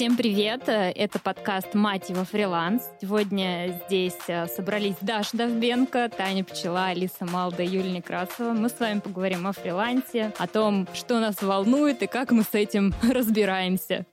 Всем 0.00 0.16
привет! 0.16 0.62
Это 0.66 1.18
подкаст 1.18 1.74
«Мать 1.74 2.08
его 2.08 2.24
фриланс». 2.24 2.90
Сегодня 3.02 3.78
здесь 3.84 4.16
э, 4.28 4.46
собрались 4.46 4.96
Даша 5.02 5.36
Довбенко, 5.36 6.08
Таня 6.08 6.42
Пчела, 6.42 6.86
Алиса 6.86 7.26
Малда 7.26 7.64
и 7.64 7.66
Юлия 7.66 7.92
Некрасова. 7.92 8.54
Мы 8.54 8.70
с 8.70 8.80
вами 8.80 9.00
поговорим 9.00 9.46
о 9.46 9.52
фрилансе, 9.52 10.32
о 10.38 10.46
том, 10.46 10.88
что 10.94 11.20
нас 11.20 11.42
волнует 11.42 12.02
и 12.02 12.06
как 12.06 12.32
мы 12.32 12.44
с 12.44 12.54
этим 12.54 12.94
разбираемся. 13.12 14.06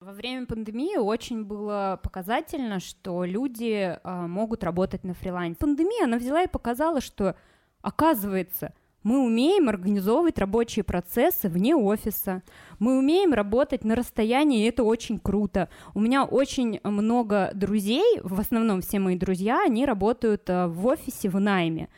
Во 0.00 0.12
время 0.12 0.46
пандемии 0.46 0.96
очень 0.96 1.44
было 1.44 2.00
показательно, 2.02 2.80
что 2.80 3.24
люди 3.24 4.00
э, 4.02 4.26
могут 4.26 4.64
работать 4.64 5.04
на 5.04 5.14
фрилансе. 5.14 5.54
Пандемия, 5.60 6.06
она 6.06 6.18
взяла 6.18 6.42
и 6.42 6.48
показала, 6.48 7.00
что, 7.00 7.36
оказывается, 7.82 8.74
мы 9.02 9.24
умеем 9.24 9.68
организовывать 9.68 10.38
рабочие 10.38 10.84
процессы 10.84 11.48
вне 11.48 11.74
офиса. 11.74 12.42
Мы 12.78 12.98
умеем 12.98 13.32
работать 13.32 13.84
на 13.84 13.94
расстоянии, 13.94 14.64
и 14.64 14.68
это 14.68 14.84
очень 14.84 15.18
круто. 15.18 15.68
У 15.94 16.00
меня 16.00 16.24
очень 16.24 16.80
много 16.84 17.50
друзей, 17.54 18.20
в 18.22 18.38
основном 18.38 18.82
все 18.82 18.98
мои 18.98 19.16
друзья, 19.16 19.62
они 19.64 19.86
работают 19.86 20.48
э, 20.48 20.66
в 20.66 20.86
офисе 20.86 21.28
в 21.28 21.40
найме. 21.40 21.88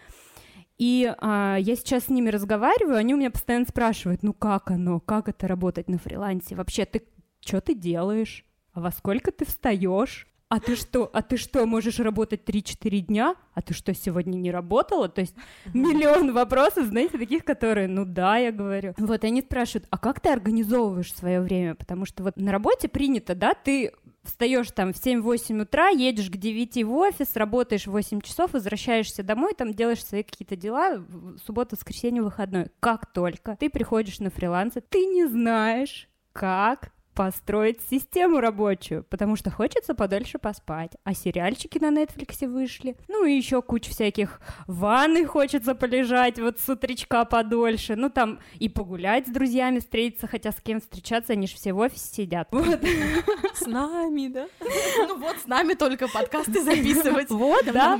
И 0.78 1.12
а, 1.18 1.56
я 1.60 1.76
сейчас 1.76 2.04
с 2.04 2.08
ними 2.08 2.28
разговариваю, 2.28 2.96
они 2.96 3.14
у 3.14 3.16
меня 3.16 3.30
постоянно 3.30 3.66
спрашивают, 3.66 4.22
ну 4.22 4.32
как 4.32 4.70
оно, 4.70 4.98
как 5.00 5.28
это 5.28 5.46
работать 5.46 5.88
на 5.88 5.98
фрилансе? 5.98 6.56
Вообще, 6.56 6.84
ты 6.84 7.02
что 7.40 7.60
ты 7.60 7.74
делаешь? 7.74 8.44
А 8.72 8.80
во 8.80 8.90
сколько 8.90 9.32
ты 9.32 9.44
встаешь? 9.44 10.26
А 10.52 10.60
ты 10.60 10.76
что, 10.76 11.08
а 11.14 11.22
ты 11.22 11.38
что, 11.38 11.64
можешь 11.64 11.98
работать 11.98 12.42
3-4 12.44 12.98
дня? 12.98 13.36
А 13.54 13.62
ты 13.62 13.72
что, 13.72 13.94
сегодня 13.94 14.36
не 14.36 14.50
работала? 14.50 15.08
То 15.08 15.22
есть 15.22 15.34
миллион 15.72 16.34
вопросов, 16.34 16.88
знаете, 16.88 17.16
таких, 17.16 17.42
которые, 17.42 17.88
ну 17.88 18.04
да, 18.04 18.36
я 18.36 18.52
говорю. 18.52 18.92
Вот, 18.98 19.24
они 19.24 19.40
спрашивают, 19.40 19.86
а 19.88 19.96
как 19.96 20.20
ты 20.20 20.28
организовываешь 20.28 21.10
свое 21.14 21.40
время? 21.40 21.74
Потому 21.74 22.04
что 22.04 22.22
вот 22.22 22.36
на 22.36 22.52
работе 22.52 22.90
принято, 22.90 23.34
да, 23.34 23.54
ты 23.54 23.92
встаешь 24.24 24.70
там 24.72 24.92
в 24.92 24.96
7-8 24.96 25.62
утра, 25.62 25.88
едешь 25.88 26.28
к 26.28 26.36
9 26.36 26.84
в 26.84 26.92
офис, 26.96 27.34
работаешь 27.34 27.86
8 27.86 28.20
часов, 28.20 28.52
возвращаешься 28.52 29.22
домой, 29.22 29.54
там 29.56 29.72
делаешь 29.72 30.04
свои 30.04 30.22
какие-то 30.22 30.54
дела, 30.54 30.98
в 30.98 31.38
субботу, 31.38 31.76
воскресенье, 31.76 32.20
выходной. 32.20 32.66
Как 32.78 33.10
только 33.10 33.56
ты 33.56 33.70
приходишь 33.70 34.18
на 34.18 34.28
фриланс, 34.28 34.74
ты 34.90 35.06
не 35.06 35.26
знаешь, 35.26 36.10
как 36.34 36.92
построить 37.14 37.80
систему 37.90 38.40
рабочую, 38.40 39.04
потому 39.04 39.36
что 39.36 39.50
хочется 39.50 39.94
подольше 39.94 40.38
поспать. 40.38 40.92
А 41.04 41.14
сериальчики 41.14 41.78
на 41.78 41.90
Netflix 41.90 42.46
вышли. 42.46 42.96
Ну 43.08 43.24
и 43.24 43.32
еще 43.32 43.62
куча 43.62 43.90
всяких 43.90 44.40
ванны 44.66 45.26
хочется 45.26 45.74
полежать 45.74 46.38
вот 46.38 46.58
с 46.58 46.68
утречка 46.68 47.24
подольше. 47.24 47.96
Ну 47.96 48.08
там 48.08 48.38
и 48.58 48.68
погулять 48.68 49.26
с 49.26 49.30
друзьями, 49.30 49.80
встретиться, 49.80 50.26
хотя 50.26 50.52
с 50.52 50.60
кем 50.60 50.80
встречаться, 50.80 51.32
они 51.32 51.46
же 51.46 51.56
все 51.56 51.72
в 51.72 51.78
офисе 51.78 52.14
сидят. 52.14 52.48
Вот. 52.50 52.80
С 53.54 53.66
нами, 53.66 54.28
да? 54.28 54.46
Ну 55.08 55.18
вот, 55.18 55.36
с 55.36 55.46
нами 55.46 55.74
только 55.74 56.08
подкасты 56.08 56.62
записывать. 56.62 57.30
Вот, 57.30 57.64
да. 57.66 57.98